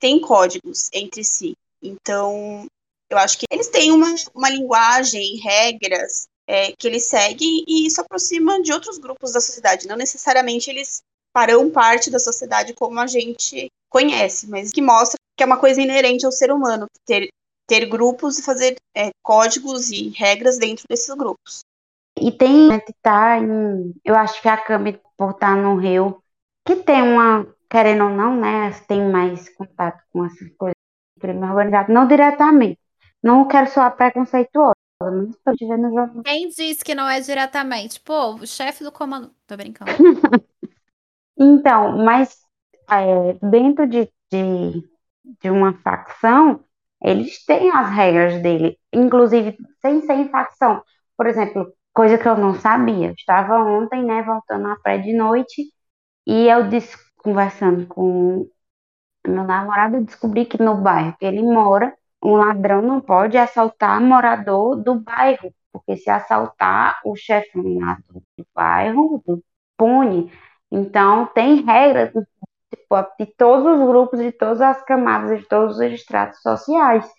[0.01, 1.55] têm códigos entre si.
[1.83, 2.67] Então,
[3.09, 8.01] eu acho que eles têm uma, uma linguagem, regras é, que eles seguem e isso
[8.01, 9.87] aproxima de outros grupos da sociedade.
[9.87, 11.01] Não necessariamente eles
[11.33, 15.81] farão parte da sociedade como a gente conhece, mas que mostra que é uma coisa
[15.81, 17.29] inerente ao ser humano, ter,
[17.69, 21.61] ter grupos e fazer é, códigos e regras dentro desses grupos.
[22.19, 26.21] E tem, né, que tá em, eu acho que a Cami, por estar no Rio,
[26.67, 30.75] que tem uma, querendo ou não, né, tem mais contato com essas coisas
[31.21, 32.79] crime organizado, não diretamente.
[33.23, 36.23] Não quero soar preconceituosa, vendo jornal.
[36.25, 38.01] Quem disse que não é diretamente?
[38.01, 39.35] Pô, o chefe do comando.
[39.47, 39.91] Tô brincando.
[41.39, 42.39] então, mas
[42.91, 44.89] é, dentro de, de,
[45.41, 46.65] de uma facção,
[47.03, 50.83] eles têm as regras dele, inclusive sem ser em facção.
[51.17, 53.13] Por exemplo, coisa que eu não sabia.
[53.13, 55.65] Estava ontem, né, voltando à praia de noite,
[56.27, 58.49] e eu disse, conversando com
[59.27, 64.01] meu namorado, eu descobri que no bairro que ele mora, um ladrão não pode assaltar
[64.01, 69.23] morador do bairro, porque se assaltar o chefe do bairro,
[69.77, 70.33] pune.
[70.71, 72.13] Então, tem regras
[72.71, 77.11] tipo, de todos os grupos, de todas as camadas, de todos os estratos sociais.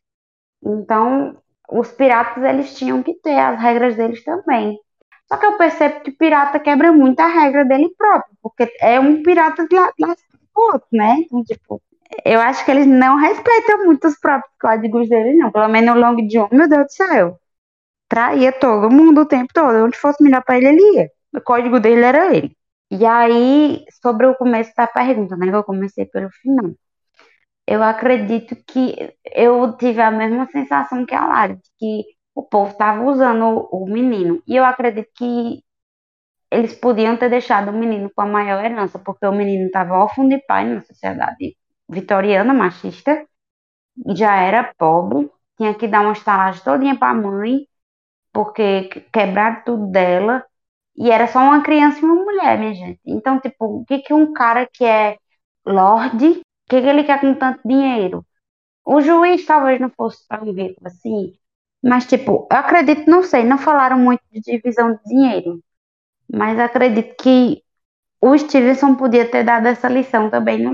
[0.63, 1.37] Então,
[1.69, 4.77] os piratas, eles tinham que ter as regras deles também.
[5.27, 8.99] Só que eu percebo que o pirata quebra muito a regra dele próprio, porque é
[8.99, 10.15] um pirata de lá, lá
[10.53, 11.15] outro, né?
[11.19, 11.81] Então, tipo,
[12.25, 15.51] eu acho que eles não respeitam muito os próprios códigos deles, não.
[15.51, 17.39] Pelo menos no Long John, meu Deus do céu.
[18.09, 19.85] Traía todo mundo o tempo todo.
[19.85, 21.11] Onde fosse melhor para ele, ele ia.
[21.35, 22.55] O código dele era ele.
[22.91, 25.47] E aí, sobre o começo da pergunta, né?
[25.49, 26.71] Que eu comecei pelo final.
[27.67, 32.03] Eu acredito que eu tive a mesma sensação que a Lara, de que
[32.35, 34.41] o povo estava usando o, o menino.
[34.47, 35.63] E eu acredito que
[36.51, 40.27] eles podiam ter deixado o menino com a maior herança, porque o menino estava órfão
[40.27, 41.55] de pai na sociedade
[41.91, 43.25] vitoriana, machista,
[44.15, 47.67] já era pobre, tinha que dar uma estalagem todinha para a mãe,
[48.33, 50.45] porque quebraram tudo dela,
[50.97, 53.01] e era só uma criança e uma mulher, minha gente.
[53.05, 55.17] Então, tipo, o que, que um cara que é
[55.65, 58.25] lorde, o que, que ele quer com tanto dinheiro?
[58.85, 61.33] O juiz talvez não fosse tão rico assim,
[61.83, 65.59] mas, tipo, eu acredito, não sei, não falaram muito de divisão de dinheiro,
[66.31, 67.63] mas acredito que
[68.21, 70.73] o Stevenson podia ter dado essa lição também no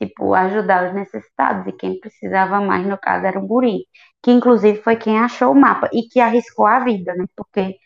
[0.00, 3.86] tipo, ajudar os necessitados, e quem precisava mais, no caso, era o guri,
[4.22, 7.76] que inclusive foi quem achou o mapa, e que arriscou a vida, né, porque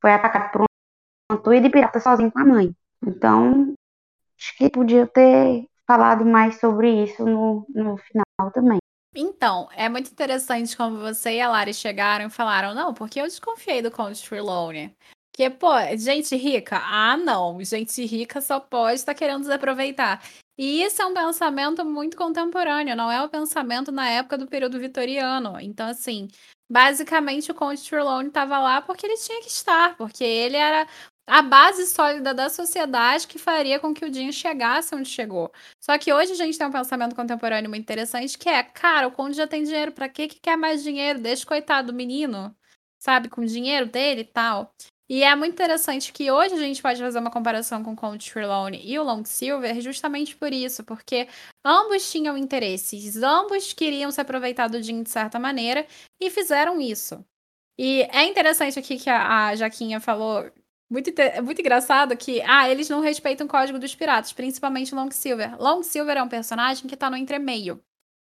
[0.00, 0.64] foi atacado por
[1.32, 2.74] um tuí de pirata sozinho com a mãe.
[3.04, 3.74] Então,
[4.38, 8.78] acho que podia ter falado mais sobre isso no, no final também.
[9.14, 13.24] Então, é muito interessante como você e a Lari chegaram e falaram, não, porque eu
[13.24, 14.92] desconfiei do Conde Trelawney.
[15.34, 16.78] Que, pô, gente rica?
[16.78, 17.62] Ah, não.
[17.62, 20.22] Gente rica só pode estar tá querendo desaproveitar.
[20.58, 24.46] E isso é um pensamento muito contemporâneo, não é o um pensamento na época do
[24.46, 25.60] período vitoriano.
[25.60, 26.28] Então, assim,
[26.70, 30.86] basicamente o Conde Trelawney estava lá porque ele tinha que estar, porque ele era
[31.26, 35.52] a base sólida da sociedade que faria com que o Dinho chegasse onde chegou.
[35.80, 39.12] Só que hoje a gente tem um pensamento contemporâneo muito interessante que é, cara, o
[39.12, 41.18] Conde já tem dinheiro, para que que quer mais dinheiro?
[41.20, 42.56] Deixa coitado do menino,
[42.98, 44.74] sabe, com o dinheiro dele e tal.
[45.08, 48.28] E é muito interessante que hoje a gente pode fazer uma comparação com o Conde
[48.30, 51.28] Trelawney e o Long Silver justamente por isso, porque
[51.64, 55.86] ambos tinham interesses, ambos queriam se aproveitar do Jim de certa maneira
[56.20, 57.24] e fizeram isso.
[57.78, 60.50] E é interessante aqui que a, a Jaquinha falou,
[60.90, 61.12] muito,
[61.44, 65.60] muito engraçado que, ah, eles não respeitam o código dos piratas, principalmente Long Silver.
[65.60, 67.80] Long Silver é um personagem que tá no entremeio.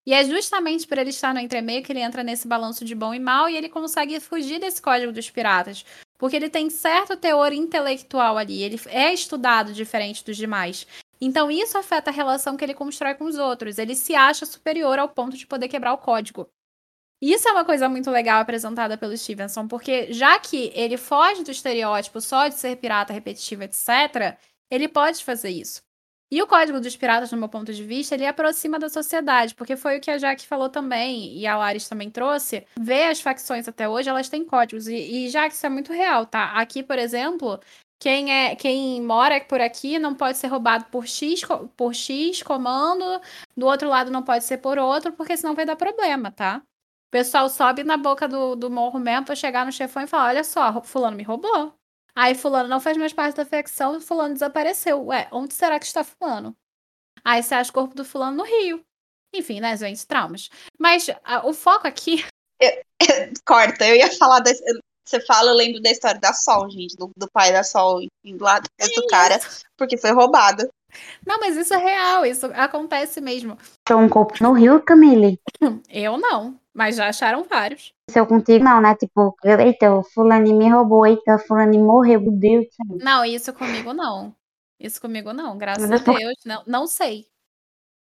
[0.07, 3.15] E é justamente por ele estar no entremeio que ele entra nesse balanço de bom
[3.15, 5.85] e mal e ele consegue fugir desse código dos piratas.
[6.19, 10.87] Porque ele tem certo teor intelectual ali, ele é estudado diferente dos demais.
[11.21, 13.79] Então isso afeta a relação que ele constrói com os outros.
[13.79, 16.49] Ele se acha superior ao ponto de poder quebrar o código.
[17.21, 21.51] Isso é uma coisa muito legal apresentada pelo Stevenson, porque já que ele foge do
[21.51, 24.37] estereótipo só de ser pirata repetitivo, etc.,
[24.71, 25.83] ele pode fazer isso.
[26.31, 29.77] E o Código dos Piratas, no meu ponto de vista, ele aproxima da sociedade, porque
[29.77, 32.67] foi o que a Jaque falou também, e a Laris também trouxe.
[32.79, 35.91] Ver as facções até hoje, elas têm códigos, e, e já que isso é muito
[35.91, 36.53] real, tá?
[36.53, 37.59] Aqui, por exemplo,
[37.99, 41.41] quem é quem mora por aqui não pode ser roubado por X,
[41.77, 43.21] por X comando,
[43.57, 46.63] do outro lado não pode ser por outro, porque senão vai dar problema, tá?
[47.09, 50.29] O pessoal sobe na boca do, do morro mesmo pra chegar no chefão e falar:
[50.29, 51.78] olha só, fulano me roubou.
[52.15, 55.07] Aí fulano não faz mais parte da facção e fulano desapareceu.
[55.07, 56.57] Ué, onde será que está fulano?
[57.25, 58.85] Aí você acha o corpo do fulano no rio.
[59.35, 60.49] Enfim, né, gente, traumas.
[60.79, 62.25] Mas a, o foco aqui...
[62.61, 62.73] Eu,
[63.47, 64.41] corta, eu ia falar...
[64.41, 64.65] Desse,
[65.09, 68.45] você fala, eu lembro da história da Sol, gente, do, do pai da Sol indo
[68.45, 69.39] lá atrás do cara,
[69.77, 70.69] porque foi roubado.
[71.27, 73.57] Não, mas isso é real, isso acontece mesmo.
[73.89, 75.39] Achou um corpo no rio, Camille?
[75.89, 76.59] Eu não.
[76.75, 77.93] Mas já acharam vários.
[78.09, 78.95] Seu contigo não, né?
[78.95, 82.67] Tipo, eita, o fulano me roubou, eita, o fulano morreu, meu Deus.
[83.03, 84.33] Não, isso comigo não.
[84.79, 86.37] Isso comigo não, graças a Deus.
[86.47, 87.27] Não, não sei.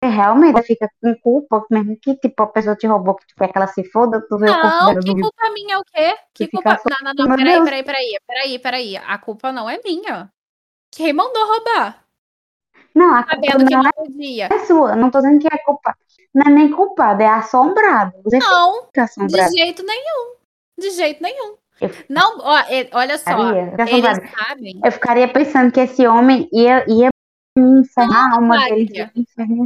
[0.02, 3.56] Realmente fica com culpa, mesmo que tipo, a pessoa te roubou, que tu quer que
[3.56, 6.16] ela se foda, tu vê não, o corpo que culpa minha é o quê?
[6.34, 6.80] Que culpa.
[7.02, 8.96] Não, não, não, peraí, peraí, peraí, peraí, peraí.
[8.96, 10.32] A culpa não é minha.
[10.90, 12.01] Quem mandou roubar?
[12.95, 14.97] Não, a culpa não, é, é sua.
[14.97, 15.95] Não tô dizendo que é culpa
[16.34, 18.12] não é nem culpado, é assombrado.
[18.24, 19.51] Você não, assombrado.
[19.51, 20.34] de jeito nenhum.
[20.78, 21.57] De jeito nenhum.
[21.80, 22.62] Eu, não, ó,
[22.93, 23.30] olha só.
[23.70, 24.80] Ficaria, eles sabem.
[24.82, 27.11] Eu ficaria pensando que esse homem ia, ia
[27.57, 29.11] encerrar uma deles.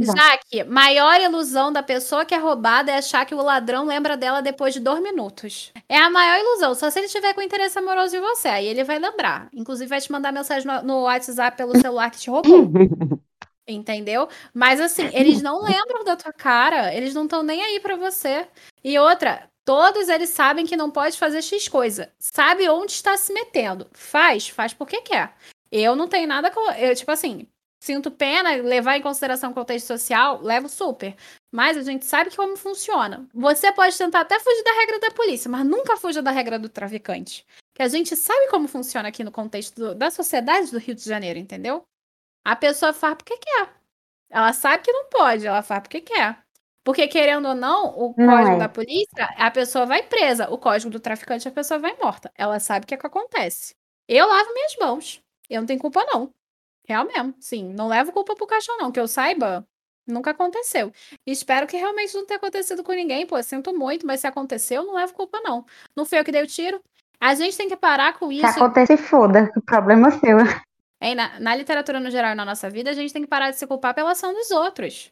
[0.05, 4.41] Jaque, maior ilusão da pessoa que é roubada é achar que o ladrão lembra dela
[4.41, 5.71] depois de dois minutos.
[5.87, 6.75] É a maior ilusão.
[6.75, 8.49] Só se ele tiver com interesse amoroso em você.
[8.49, 9.49] Aí ele vai lembrar.
[9.53, 12.67] Inclusive, vai te mandar mensagem no, no WhatsApp pelo celular que te roubou.
[13.67, 14.29] Entendeu?
[14.53, 18.47] Mas assim, eles não lembram da tua cara, eles não estão nem aí para você.
[18.81, 22.09] E outra, todos eles sabem que não pode fazer X coisa.
[22.17, 23.87] Sabe onde está se metendo.
[23.91, 25.33] Faz, faz porque quer.
[25.69, 26.71] Eu não tenho nada com.
[26.71, 27.45] Eu, tipo assim,
[27.79, 31.15] sinto pena, levar em consideração o contexto social, levo super.
[31.51, 33.27] Mas a gente sabe como funciona.
[33.33, 36.69] Você pode tentar até fugir da regra da polícia, mas nunca fuja da regra do
[36.69, 37.45] traficante.
[37.73, 41.03] Que a gente sabe como funciona aqui no contexto do, da sociedade do Rio de
[41.03, 41.83] Janeiro, entendeu?
[42.43, 43.69] A pessoa faz porque quer.
[44.29, 46.37] Ela sabe que não pode, ela faz porque quer.
[46.87, 48.59] Porque, querendo ou não, o não código é.
[48.59, 50.49] da polícia, a pessoa vai presa.
[50.49, 52.31] O código do traficante, a pessoa vai morta.
[52.33, 53.75] Ela sabe o que, é que acontece.
[54.07, 55.21] Eu lavo minhas mãos.
[55.49, 56.33] Eu não tenho culpa, não.
[56.87, 57.33] Real mesmo.
[57.39, 58.91] Sim, não levo culpa pro caixão, não.
[58.91, 59.67] Que eu saiba,
[60.07, 60.91] nunca aconteceu.
[61.25, 63.27] Espero que realmente não tenha acontecido com ninguém.
[63.27, 65.65] Pô, sinto muito, mas se aconteceu, não levo culpa, não.
[65.95, 66.81] Não foi eu que dei o tiro.
[67.19, 68.47] A gente tem que parar com isso.
[68.47, 69.51] Se acontece, foda.
[69.55, 70.37] O problema é seu.
[70.99, 73.51] É, na, na, literatura no geral e na nossa vida, a gente tem que parar
[73.51, 75.11] de se culpar pela ação dos outros.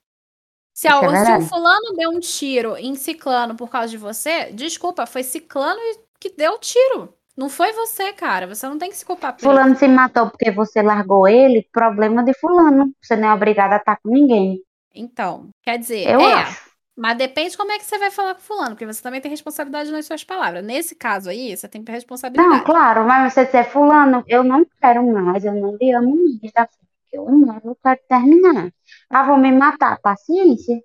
[0.74, 4.52] Se, a, é se o fulano deu um tiro em ciclano por causa de você,
[4.52, 5.80] desculpa, foi ciclano
[6.20, 7.14] que deu o tiro.
[7.38, 8.48] Não foi você, cara.
[8.48, 9.80] Você não tem que se culpar por Fulano isso.
[9.80, 12.94] se matou porque você largou ele, problema de fulano.
[13.02, 14.62] Você não é obrigado a estar com ninguém.
[14.94, 16.70] Então, quer dizer, Eu é, acho.
[16.96, 19.92] Mas depende como é que você vai falar com fulano, porque você também tem responsabilidade
[19.92, 20.64] nas suas palavras.
[20.64, 22.50] Nesse caso aí, você tem responsabilidade.
[22.50, 26.52] Não, claro, mas você disser, fulano, eu não quero mais, eu não lhe amo mais
[26.54, 28.72] da que eu amo, eu quero terminar.
[29.10, 30.82] Ah, vou me matar, paciência.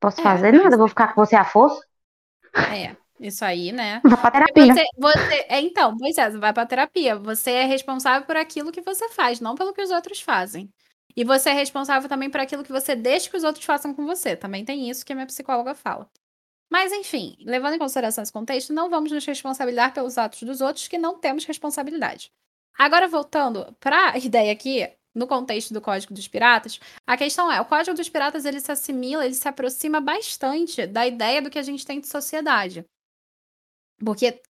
[0.00, 1.80] Posso é, fazer nada, vou ficar com você à força.
[2.54, 2.96] É,
[3.26, 4.00] isso aí, né?
[4.04, 4.74] Vai pra terapia.
[4.74, 7.16] Você, você, é, então, pois é, vai pra terapia.
[7.16, 10.68] Você é responsável por aquilo que você faz, não pelo que os outros fazem.
[11.16, 14.04] E você é responsável também por aquilo que você deixa que os outros façam com
[14.04, 14.36] você.
[14.36, 16.08] Também tem isso que a minha psicóloga fala.
[16.70, 20.88] Mas, enfim, levando em consideração esse contexto, não vamos nos responsabilizar pelos atos dos outros
[20.88, 22.32] que não temos responsabilidade.
[22.76, 27.60] Agora, voltando para a ideia aqui, no contexto do Código dos Piratas, a questão é,
[27.60, 31.58] o Código dos Piratas ele se assimila, ele se aproxima bastante da ideia do que
[31.58, 32.84] a gente tem de sociedade.
[33.98, 34.40] Porque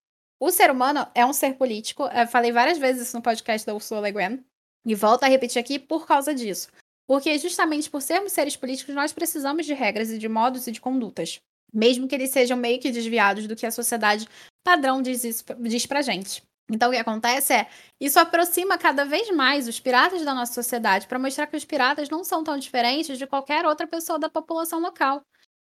[0.41, 3.75] o ser humano é um ser político, eu falei várias vezes isso no podcast da
[3.75, 4.45] Ursula Le Guin,
[4.87, 6.69] e volto a repetir aqui por causa disso.
[7.07, 10.81] Porque justamente por sermos seres políticos, nós precisamos de regras e de modos e de
[10.81, 11.41] condutas.
[11.73, 14.29] Mesmo que eles sejam meio que desviados do que a sociedade
[14.65, 15.23] padrão diz,
[15.61, 16.43] diz pra gente.
[16.71, 17.69] Então, o que acontece é,
[18.01, 22.09] isso aproxima cada vez mais os piratas da nossa sociedade para mostrar que os piratas
[22.09, 25.21] não são tão diferentes de qualquer outra pessoa da população local.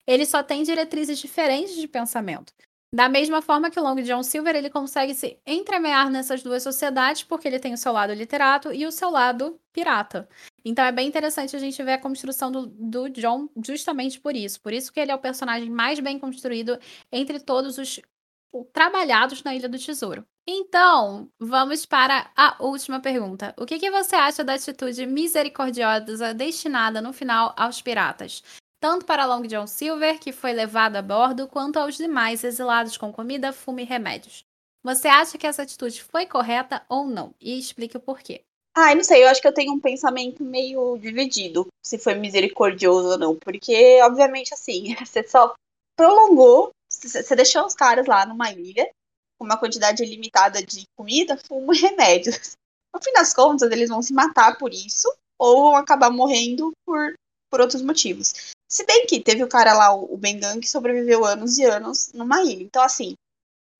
[0.06, 2.52] Eles só têm diretrizes diferentes de pensamento.
[2.94, 7.22] Da mesma forma que o Long John Silver ele consegue se entremear nessas duas sociedades,
[7.22, 10.28] porque ele tem o seu lado literato e o seu lado pirata.
[10.62, 14.60] Então é bem interessante a gente ver a construção do, do John justamente por isso.
[14.60, 16.78] Por isso que ele é o personagem mais bem construído
[17.10, 17.98] entre todos os
[18.74, 20.26] trabalhados na Ilha do Tesouro.
[20.46, 23.54] Então, vamos para a última pergunta.
[23.56, 28.42] O que, que você acha da atitude misericordiosa destinada no final aos piratas?
[28.82, 33.12] Tanto para Long John Silver, que foi levado a bordo, quanto aos demais exilados com
[33.12, 34.44] comida, fumo e remédios.
[34.82, 37.32] Você acha que essa atitude foi correta ou não?
[37.40, 38.42] E explique o porquê.
[38.76, 43.10] Ai, não sei, eu acho que eu tenho um pensamento meio dividido, se foi misericordioso
[43.10, 45.54] ou não, porque, obviamente, assim, você só
[45.96, 48.90] prolongou, você deixou os caras lá numa ilha,
[49.38, 52.56] com uma quantidade limitada de comida, fumo e remédios.
[52.92, 55.08] No fim das contas, eles vão se matar por isso,
[55.38, 57.14] ou vão acabar morrendo por,
[57.48, 58.52] por outros motivos.
[58.72, 62.42] Se bem que teve o cara lá, o Bengan, que sobreviveu anos e anos numa
[62.42, 62.62] ilha.
[62.62, 63.14] Então, assim,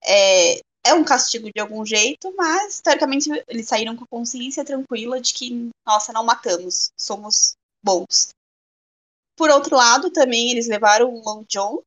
[0.05, 5.19] é, é um castigo de algum jeito, mas teoricamente eles saíram com a consciência tranquila
[5.19, 8.29] de que, nossa, não matamos, somos bons.
[9.35, 11.81] Por outro lado, também eles levaram o Long John,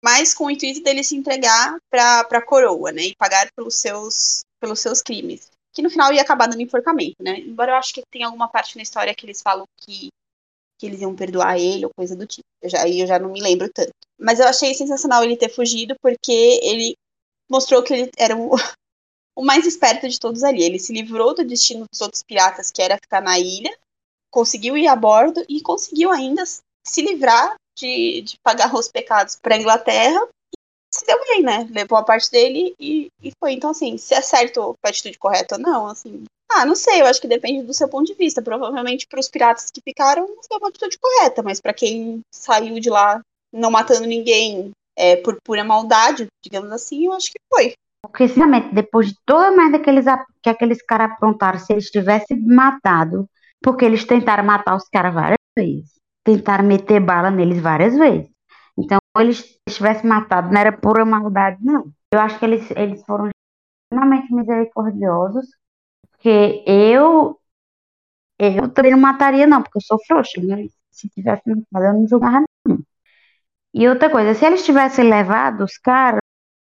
[0.00, 4.44] mas com o intuito dele se entregar para a coroa, né, e pagar pelos seus,
[4.60, 5.50] pelos seus crimes.
[5.74, 7.40] Que no final ia acabar dando enforcamento, né?
[7.40, 10.10] Embora eu acho que tem alguma parte na história que eles falam que,
[10.78, 12.46] que eles iam perdoar ele ou coisa do tipo.
[12.62, 13.92] Eu já, eu já não me lembro tanto.
[14.18, 16.96] Mas eu achei sensacional ele ter fugido, porque ele
[17.48, 18.50] mostrou que ele era o,
[19.36, 20.62] o mais esperto de todos ali.
[20.62, 23.76] Ele se livrou do destino dos outros piratas, que era ficar na ilha,
[24.30, 29.54] conseguiu ir a bordo e conseguiu ainda se livrar de, de pagar os pecados para
[29.54, 30.20] a Inglaterra.
[30.54, 31.68] E se deu bem, né?
[31.70, 33.52] Levou a parte dele e, e foi.
[33.52, 36.24] Então, assim, se é certo a atitude correta ou não, assim.
[36.50, 38.40] Ah, não sei, eu acho que depende do seu ponto de vista.
[38.40, 42.88] Provavelmente para os piratas que ficaram, foi uma atitude correta, mas para quem saiu de
[42.88, 43.20] lá
[43.52, 47.74] não matando ninguém, é, por pura maldade, digamos assim, eu acho que foi.
[48.02, 50.06] Porque, sinceramente, depois de toda a merda que, eles,
[50.42, 53.28] que aqueles caras aprontaram, se eles tivessem matado,
[53.62, 55.90] porque eles tentaram matar os caras várias vezes,
[56.24, 58.28] tentaram meter bala neles várias vezes.
[58.78, 61.90] Então, eles tivessem matado, não era pura maldade, não.
[62.12, 63.30] Eu acho que eles, eles foram
[63.92, 65.46] extremamente misericordiosos,
[66.26, 67.38] porque eu
[68.38, 70.40] eu também não mataria, não, porque eu sou frouxa.
[70.42, 70.66] Né?
[70.90, 72.80] Se tivesse matado, eu não julgava, não.
[73.74, 76.20] E outra coisa, se eles tivessem levado os caras,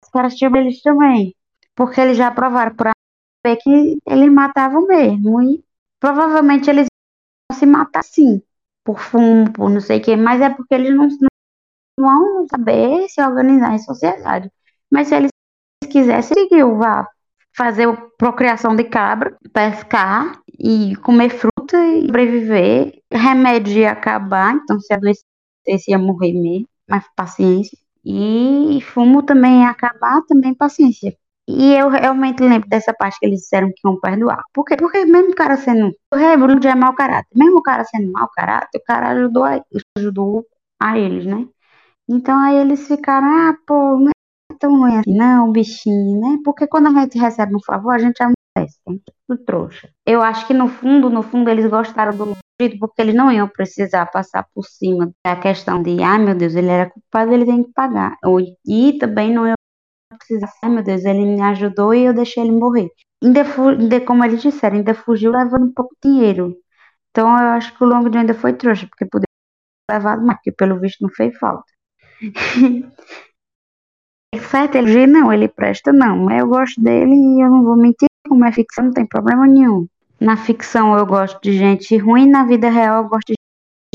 [0.03, 1.35] os caras tinham eles também.
[1.75, 2.89] Porque eles já provaram por
[3.45, 5.41] ver que eles matavam mesmo.
[5.43, 5.63] E
[5.99, 6.87] provavelmente eles
[7.51, 8.41] iam se matar sim.
[8.83, 10.15] Por fumo, por não sei o que.
[10.15, 11.29] Mas é porque eles não, não
[11.99, 14.51] vão saber se organizar em sociedade.
[14.91, 15.31] Mas se eles
[15.91, 17.07] quisessem seguir vá
[17.55, 17.87] fazer
[18.17, 25.89] procriação de cabra, pescar e comer fruta e sobreviver, remédio ia acabar, então se adoecesse
[25.89, 27.77] ia morrer mesmo mas paciência.
[28.05, 31.15] E fumo também ia acabar, também paciência.
[31.47, 34.41] E eu realmente lembro dessa parte que eles disseram que iam perdoar.
[34.53, 34.77] Por quê?
[34.77, 35.87] Porque mesmo o cara sendo.
[36.13, 37.29] O Bruno já é mau caráter.
[37.35, 39.61] Mesmo o cara sendo mau caráter, o cara ajudou a,
[39.97, 40.45] ajudou
[40.81, 41.47] a eles, né?
[42.09, 43.97] Então aí eles ficaram, ah, pô,
[44.61, 46.37] não é assim, não, bichinho, né?
[46.43, 48.91] Porque quando a gente recebe um favor, a gente amolece, é
[49.27, 49.89] tudo trouxa.
[50.05, 52.33] Eu acho que no fundo, no fundo, eles gostaram do
[52.79, 56.69] porque eles não iam precisar passar por cima da questão de, ah, meu Deus, ele
[56.69, 58.15] era culpado, ele tem que pagar.
[58.65, 59.55] E também não ia
[60.17, 62.89] precisar, ah, meu Deus, ele me ajudou e eu deixei ele morrer.
[63.23, 63.41] Ainda,
[63.79, 66.55] ainda como eles disseram, ainda fugiu levando um pouco de dinheiro.
[67.11, 69.27] Então eu acho que o Long John ainda foi trouxa, porque poderia
[69.87, 71.65] ter levado mais, porque pelo visto não fez falta.
[74.39, 76.29] certo, ele não, ele presta não.
[76.31, 79.87] Eu gosto dele e eu não vou mentir, como é ficção, não tem problema nenhum.
[80.19, 83.35] Na ficção eu gosto de gente ruim, na vida real eu gosto de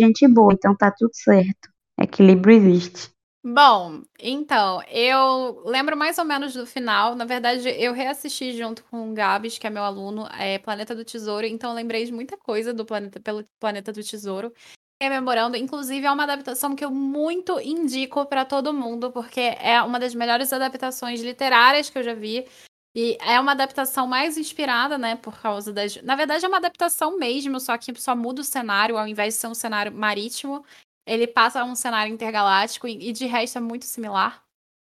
[0.05, 1.69] gente boa, então tá tudo certo.
[1.99, 3.11] Equilíbrio existe.
[3.45, 7.15] Bom, então, eu lembro mais ou menos do final.
[7.15, 11.05] Na verdade, eu reassisti junto com o Gabs, que é meu aluno, é Planeta do
[11.05, 14.53] Tesouro, então lembrei de muita coisa do Planeta pelo Planeta do Tesouro.
[15.01, 19.99] Rememorando, inclusive, é uma adaptação que eu muito indico para todo mundo, porque é uma
[19.99, 22.45] das melhores adaptações literárias que eu já vi.
[22.97, 26.03] E é uma adaptação mais inspirada, né, por causa das.
[26.03, 29.41] Na verdade, é uma adaptação mesmo, só que só muda o cenário, ao invés de
[29.41, 30.65] ser um cenário marítimo,
[31.07, 34.48] ele passa a um cenário intergaláctico e, e de resto é muito similar.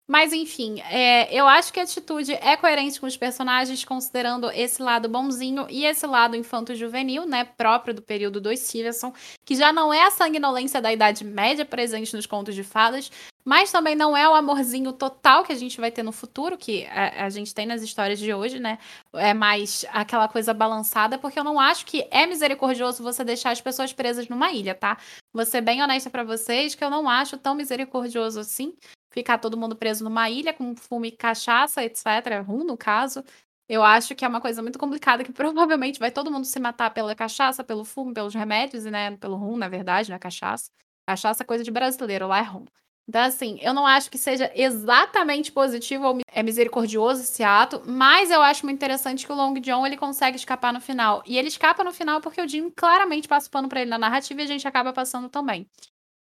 [0.05, 4.81] Mas enfim, é, eu acho que a atitude é coerente com os personagens, considerando esse
[4.81, 9.13] lado bonzinho e esse lado infanto-juvenil, né, próprio do período do Stevenson,
[9.45, 13.09] que já não é a sanguinolência da Idade Média presente nos contos de fadas,
[13.45, 16.85] mas também não é o amorzinho total que a gente vai ter no futuro, que
[16.87, 18.79] a, a, gente tem nas histórias de hoje, né?
[19.13, 23.61] É mais aquela coisa balançada, porque eu não acho que é misericordioso você deixar as
[23.61, 24.97] pessoas presas numa ilha, tá?
[25.33, 28.73] Vou ser bem honesta para vocês que eu não acho tão misericordioso assim
[29.13, 32.05] ficar todo mundo preso numa ilha com fume, cachaça, etc.
[32.45, 33.23] Rum, no caso.
[33.69, 36.91] Eu acho que é uma coisa muito complicada que provavelmente vai todo mundo se matar
[36.93, 40.71] pela cachaça, pelo fumo, pelos remédios né, pelo rum, na verdade, na cachaça.
[41.07, 42.65] Cachaça é coisa de brasileiro, lá é rum.
[43.07, 48.31] Então, assim, eu não acho que seja exatamente positivo ou é misericordioso esse ato, mas
[48.31, 51.21] eu acho muito interessante que o Long John ele consegue escapar no final.
[51.25, 53.97] E ele escapa no final porque o Jim claramente passa o pano pra ele na
[53.97, 55.67] narrativa e a gente acaba passando também.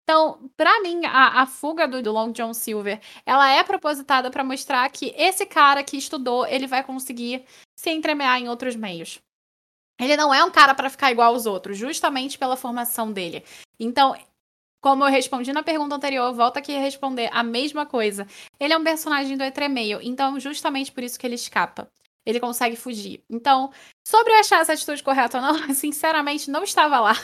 [0.03, 4.43] Então, para mim, a, a fuga do, do, Long John Silver, ela é propositada para
[4.43, 7.45] mostrar que esse cara que estudou, ele vai conseguir
[7.77, 9.21] se entremear em outros meios.
[10.01, 13.45] Ele não é um cara para ficar igual aos outros, justamente pela formação dele.
[13.79, 14.17] Então,
[14.81, 18.27] como eu respondi na pergunta anterior, eu volto aqui a responder a mesma coisa.
[18.59, 21.89] Ele é um personagem do Etremeio, então justamente por isso que ele escapa.
[22.27, 23.25] Ele consegue fugir.
[23.31, 23.73] Então,
[24.07, 27.15] sobre eu achar essa atitude correta ou não, sinceramente, não estava lá.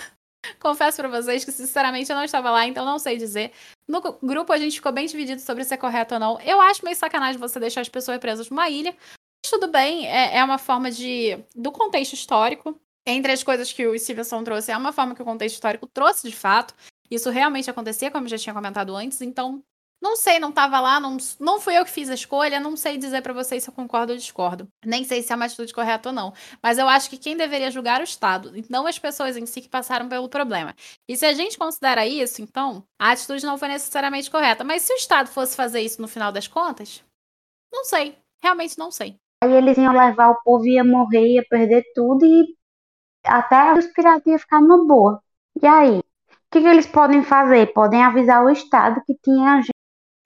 [0.61, 3.53] Confesso para vocês que, sinceramente, eu não estava lá, então não sei dizer.
[3.87, 6.41] No grupo a gente ficou bem dividido sobre se é correto ou não.
[6.41, 8.93] Eu acho meio sacanagem você deixar as pessoas presas numa ilha.
[8.93, 11.39] Mas tudo bem, é, é uma forma de.
[11.55, 12.79] do contexto histórico.
[13.07, 16.29] Entre as coisas que o Stevenson trouxe, é uma forma que o contexto histórico trouxe
[16.29, 16.75] de fato.
[17.11, 19.63] Isso realmente acontecia, como eu já tinha comentado antes, então
[20.01, 22.97] não sei, não estava lá, não, não fui eu que fiz a escolha, não sei
[22.97, 24.69] dizer para vocês se eu concordo ou discordo.
[24.85, 26.33] Nem sei se é uma atitude correta ou não.
[26.63, 29.61] Mas eu acho que quem deveria julgar é o Estado, não as pessoas em si
[29.61, 30.75] que passaram pelo problema.
[31.09, 34.63] E se a gente considera isso, então, a atitude não foi necessariamente correta.
[34.63, 37.03] Mas se o Estado fosse fazer isso no final das contas,
[37.73, 38.17] não sei.
[38.43, 39.17] Realmente não sei.
[39.43, 42.57] Aí eles iam levar o povo, ia morrer, ia perder tudo e
[43.25, 45.21] até os piratas iam ficar numa boa.
[45.61, 45.99] E aí?
[45.99, 47.73] O que, que eles podem fazer?
[47.73, 49.61] Podem avisar o Estado que tinha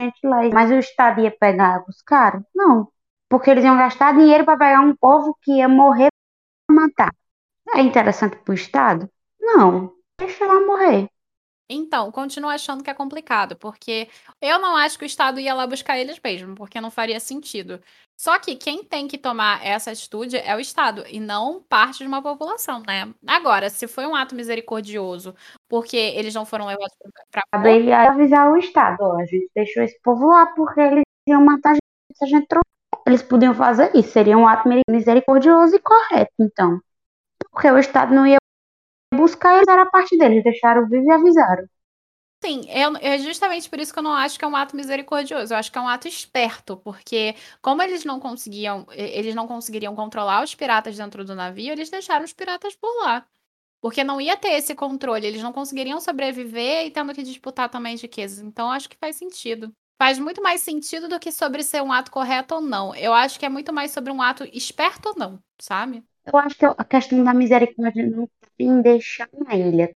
[0.01, 0.41] gente lá.
[0.53, 2.43] Mas o Estado ia pegar os caras?
[2.53, 2.87] Não.
[3.29, 6.09] Porque eles iam gastar dinheiro para pegar um povo que ia morrer
[6.67, 7.15] para matar.
[7.75, 9.09] É interessante para o Estado?
[9.39, 9.93] Não.
[10.19, 11.09] Deixa lá morrer.
[11.73, 14.07] Então, continuo achando que é complicado, porque
[14.41, 17.81] eu não acho que o Estado ia lá buscar eles mesmo, porque não faria sentido.
[18.15, 22.07] Só que quem tem que tomar essa atitude é o Estado e não parte de
[22.07, 23.11] uma população, né?
[23.27, 25.35] Agora, se foi um ato misericordioso
[25.67, 26.95] porque eles não foram levados
[27.31, 27.43] para.
[27.51, 31.71] Cabe avisar o Estado: ó, a gente deixou esse povo lá porque eles iam matar
[31.71, 32.63] a gente se a gente trouxe.
[33.05, 36.79] Eles podiam fazer isso, seria um ato misericordioso e correto, então.
[37.51, 38.37] Porque o Estado não ia
[39.13, 41.65] buscar, eles era a parte deles, deixaram vivo e avisaram.
[42.43, 45.53] Sim, é justamente por isso que eu não acho que é um ato misericordioso.
[45.53, 49.95] Eu acho que é um ato esperto, porque como eles não conseguiam, eles não conseguiriam
[49.95, 53.25] controlar os piratas dentro do navio, eles deixaram os piratas por lá.
[53.81, 57.93] Porque não ia ter esse controle, eles não conseguiriam sobreviver e tendo que disputar também
[57.93, 58.39] as riquezas.
[58.39, 59.71] Então acho que faz sentido.
[59.97, 62.93] Faz muito mais sentido do que sobre ser um ato correto ou não.
[62.93, 66.03] Eu acho que é muito mais sobre um ato esperto ou não, sabe?
[66.25, 68.29] Eu acho que a questão da misericórdia não
[68.59, 69.91] em deixar na ilha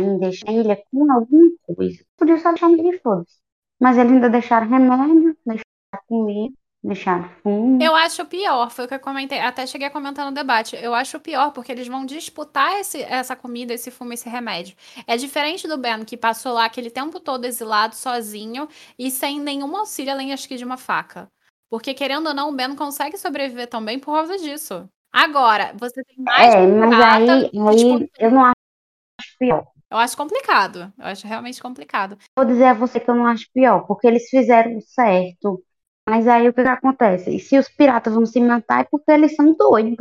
[0.00, 2.04] em deixar a ilha com alguma coisa.
[2.16, 3.40] Podia só deixar ele foda-se.
[3.80, 7.82] Mas eles ainda deixaram remédio, deixaram comida, deixaram fumo.
[7.82, 10.76] Eu acho pior, foi o que eu comentei, até cheguei a comentar no debate.
[10.76, 14.76] Eu acho pior, porque eles vão disputar esse, essa comida, esse fumo, esse remédio.
[15.06, 19.76] É diferente do Ben, que passou lá aquele tempo todo exilado, sozinho e sem nenhum
[19.76, 21.28] auxílio além, acho que, de uma faca.
[21.68, 24.88] Porque, querendo ou não, o Ben consegue sobreviver também por causa disso.
[25.12, 26.54] Agora, você tem mais.
[26.54, 29.66] É, mas aí, aí eu não acho pior.
[29.90, 30.90] Eu acho complicado.
[30.98, 32.16] Eu acho realmente complicado.
[32.34, 35.62] Vou dizer a você que eu não acho pior, porque eles fizeram certo.
[36.08, 37.36] Mas aí o que, que acontece?
[37.36, 39.98] E se os piratas vão se matar é porque eles são doidos.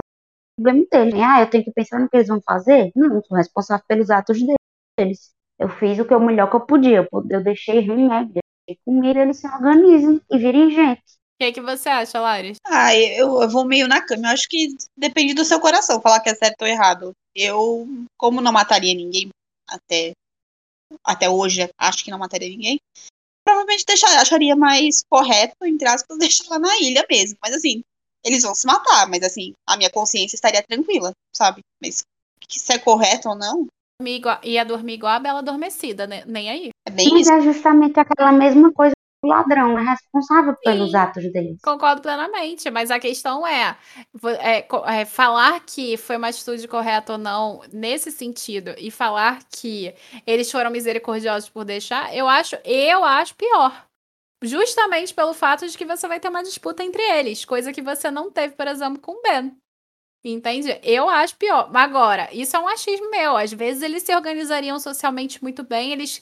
[0.58, 1.14] O problema deles.
[1.16, 2.92] Ah, eu tenho que pensar no que eles vão fazer?
[2.96, 4.40] Não, sou responsável pelos atos
[4.98, 5.34] deles.
[5.60, 7.08] Eu fiz o que é o melhor que eu podia.
[7.30, 11.21] Eu deixei remédio, deixei comida, eles se organizem e virem gente.
[11.42, 12.58] O que, que você acha, Laris?
[12.68, 14.28] Ah, eu, eu vou meio na cama.
[14.28, 17.14] Eu acho que depende do seu coração falar que é certo ou errado.
[17.34, 19.30] Eu, como não mataria ninguém
[19.68, 20.12] até,
[21.04, 22.80] até hoje acho que não mataria ninguém.
[23.44, 27.40] Provavelmente deixar, acharia mais correto, entre aspas, deixar lá na ilha mesmo.
[27.42, 27.82] Mas assim,
[28.24, 31.62] eles vão se matar, mas assim, a minha consciência estaria tranquila, sabe?
[31.82, 32.04] Mas
[32.48, 33.66] se é correto ou não.
[34.44, 36.24] Ia dormir igual a Bela Adormecida, né?
[36.28, 36.70] Nem aí.
[36.88, 37.32] É bem mas isso.
[37.32, 38.94] é justamente aquela mesma coisa
[39.24, 41.60] o ladrão é responsável Sim, pelos atos deles.
[41.62, 43.78] Concordo plenamente, mas a questão é,
[44.40, 44.68] é,
[45.00, 49.94] é, falar que foi uma atitude correta ou não nesse sentido e falar que
[50.26, 53.86] eles foram misericordiosos por deixar, eu acho, eu acho pior.
[54.44, 58.10] Justamente pelo fato de que você vai ter uma disputa entre eles, coisa que você
[58.10, 59.56] não teve, por exemplo, com o Ben.
[60.24, 60.80] Entende?
[60.84, 61.70] Eu acho pior.
[61.76, 63.36] Agora, isso é um achismo meu.
[63.36, 66.22] Às vezes eles se organizariam socialmente muito bem, eles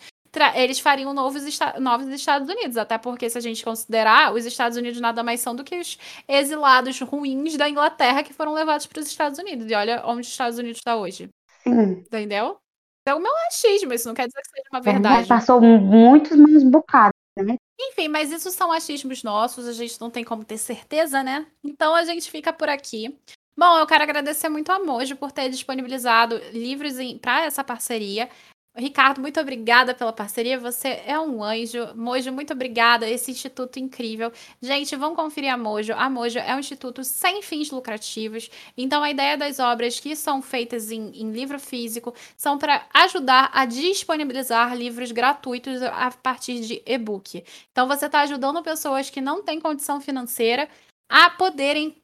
[0.55, 2.77] eles fariam novos, esta novos Estados Unidos.
[2.77, 5.97] Até porque, se a gente considerar, os Estados Unidos nada mais são do que os
[6.27, 9.69] exilados ruins da Inglaterra que foram levados para os Estados Unidos.
[9.69, 11.29] E olha onde os Estados Unidos está hoje.
[11.63, 11.91] Sim.
[11.91, 12.57] Entendeu?
[13.05, 15.27] É o meu achismo, isso não quer dizer que seja uma verdade.
[15.27, 17.55] passou muitos mais bocados, né?
[17.79, 21.47] Enfim, mas isso são achismos nossos, a gente não tem como ter certeza, né?
[21.63, 23.17] Então a gente fica por aqui.
[23.57, 28.29] Bom, eu quero agradecer muito a Mojo por ter disponibilizado livros para essa parceria.
[28.75, 30.59] Ricardo, muito obrigada pela parceria.
[30.59, 31.93] Você é um anjo.
[31.95, 33.09] Mojo, muito obrigada.
[33.09, 34.31] Esse instituto incrível.
[34.61, 35.93] Gente, vão conferir a Mojo.
[35.93, 38.49] A Mojo é um instituto sem fins lucrativos.
[38.77, 43.49] Então, a ideia das obras que são feitas em, em livro físico são para ajudar
[43.53, 47.43] a disponibilizar livros gratuitos a partir de e-book.
[47.71, 50.69] Então, você está ajudando pessoas que não têm condição financeira
[51.09, 51.98] a poderem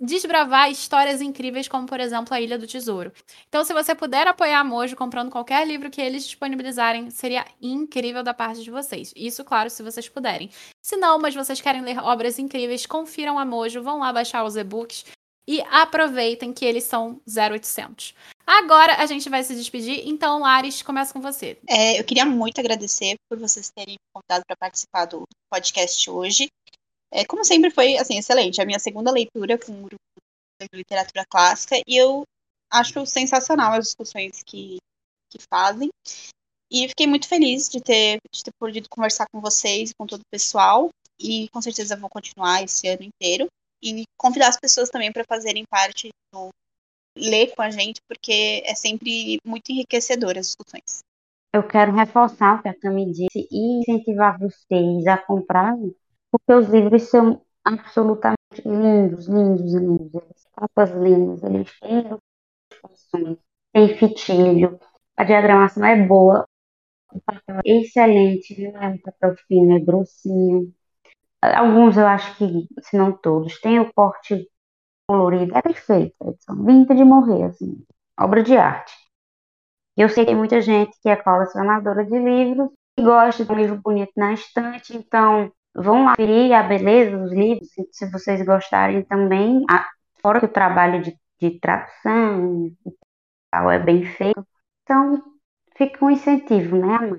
[0.00, 3.12] desbravar histórias incríveis, como por exemplo a Ilha do Tesouro.
[3.48, 8.22] Então, se você puder apoiar a Mojo comprando qualquer livro que eles disponibilizarem, seria incrível
[8.22, 9.12] da parte de vocês.
[9.16, 10.50] Isso, claro, se vocês puderem.
[10.80, 14.56] Se não, mas vocês querem ler obras incríveis, confiram a Mojo, vão lá baixar os
[14.56, 15.04] e-books
[15.48, 18.14] e aproveitem que eles são 0800.
[18.46, 21.58] Agora a gente vai se despedir, então, Lares, começa com você.
[21.66, 26.48] É, eu queria muito agradecer por vocês terem me convidado para participar do podcast hoje.
[27.10, 28.60] É, como sempre, foi assim, excelente.
[28.60, 29.96] A minha segunda leitura com o grupo
[30.60, 32.24] de literatura clássica e eu
[32.70, 34.78] acho sensacional as discussões que,
[35.30, 35.88] que fazem.
[36.70, 40.30] E fiquei muito feliz de ter, de ter podido conversar com vocês, com todo o
[40.30, 40.90] pessoal.
[41.18, 43.46] E com certeza vou continuar esse ano inteiro.
[43.82, 46.50] E convidar as pessoas também para fazerem parte do
[47.16, 51.00] ler com a gente, porque é sempre muito enriquecedor as discussões.
[51.52, 55.94] Eu quero reforçar o que a Cami disse e incentivar vocês a comprarem
[56.30, 60.14] porque os livros são absolutamente lindos, lindos, lindos.
[60.14, 61.98] Eles capas lindas, eles têm
[62.70, 63.38] ilustrações,
[63.72, 64.78] tem fitilho,
[65.16, 66.46] a diagramação é boa,
[67.12, 70.72] o papel é excelente, não é um papel fino, é grossinho.
[71.42, 74.48] Alguns eu acho que, se não todos, tem o corte
[75.08, 77.84] colorido, é perfeito, é linda de morrer, assim,
[78.18, 78.94] obra de arte.
[79.96, 83.56] Eu sei que tem muita gente que é colecionadora de livros e gosta de um
[83.56, 89.64] livro bonito na estante, então Vão lá a beleza dos livros, se vocês gostarem também,
[90.20, 92.70] fora que o trabalho de, de tradução
[93.50, 94.46] tal é bem feito.
[94.82, 95.22] Então,
[95.76, 97.18] fica um incentivo, né, mãe?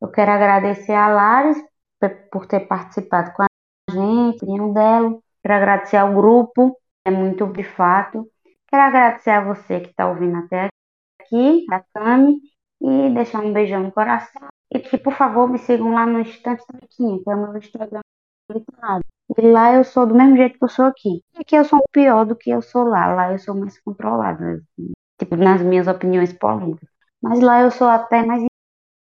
[0.00, 1.58] Eu quero agradecer a Lares
[2.30, 3.46] por ter participado com a
[3.90, 5.18] gente, opinião dela.
[5.42, 8.28] Quero agradecer ao grupo, é muito de fato.
[8.68, 10.68] Quero agradecer a você que está ouvindo até
[11.20, 12.40] aqui, da Cami,
[12.80, 14.48] e deixar um beijão no coração.
[14.74, 18.02] E que, por favor, me sigam lá no Instante Tanquinha, que é o meu Instagram.
[19.38, 21.22] E lá eu sou do mesmo jeito que eu sou aqui.
[21.36, 23.14] Aqui eu sou pior do que eu sou lá.
[23.14, 26.88] Lá eu sou mais controlada, assim, tipo, nas minhas opiniões polêmicas.
[27.22, 28.42] Mas lá eu sou até mais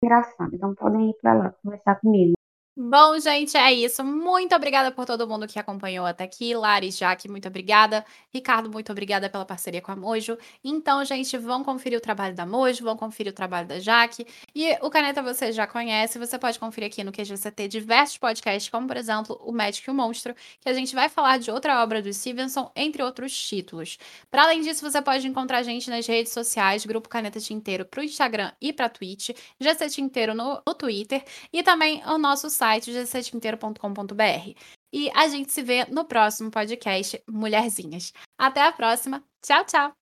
[0.04, 0.56] engraçada.
[0.56, 2.34] Então podem ir pra lá conversar comigo.
[2.76, 4.04] Bom, gente, é isso.
[4.04, 6.56] Muito obrigada por todo mundo que acompanhou até aqui.
[6.56, 8.04] Lari, Jaque, muito obrigada.
[8.34, 10.36] Ricardo, muito obrigada pela parceria com a Mojo.
[10.64, 14.26] Então, gente, vão conferir o trabalho da Mojo, vão conferir o trabalho da Jaque.
[14.56, 18.88] E o Caneta você já conhece, você pode conferir aqui no QGCT diversos podcasts, como,
[18.88, 22.02] por exemplo, o Médico e o Monstro, que a gente vai falar de outra obra
[22.02, 24.00] do Stevenson, entre outros títulos.
[24.32, 28.02] Para além disso, você pode encontrar a gente nas redes sociais, Grupo Caneta Tinteiro para
[28.02, 29.30] o Instagram e para Twitch,
[29.60, 34.56] GC Tinteiro no, no Twitter e também o nosso site site gctinteiro.com.br.
[34.94, 38.14] E a gente se vê no próximo podcast Mulherzinhas.
[38.38, 39.22] Até a próxima.
[39.42, 39.94] Tchau, tchau!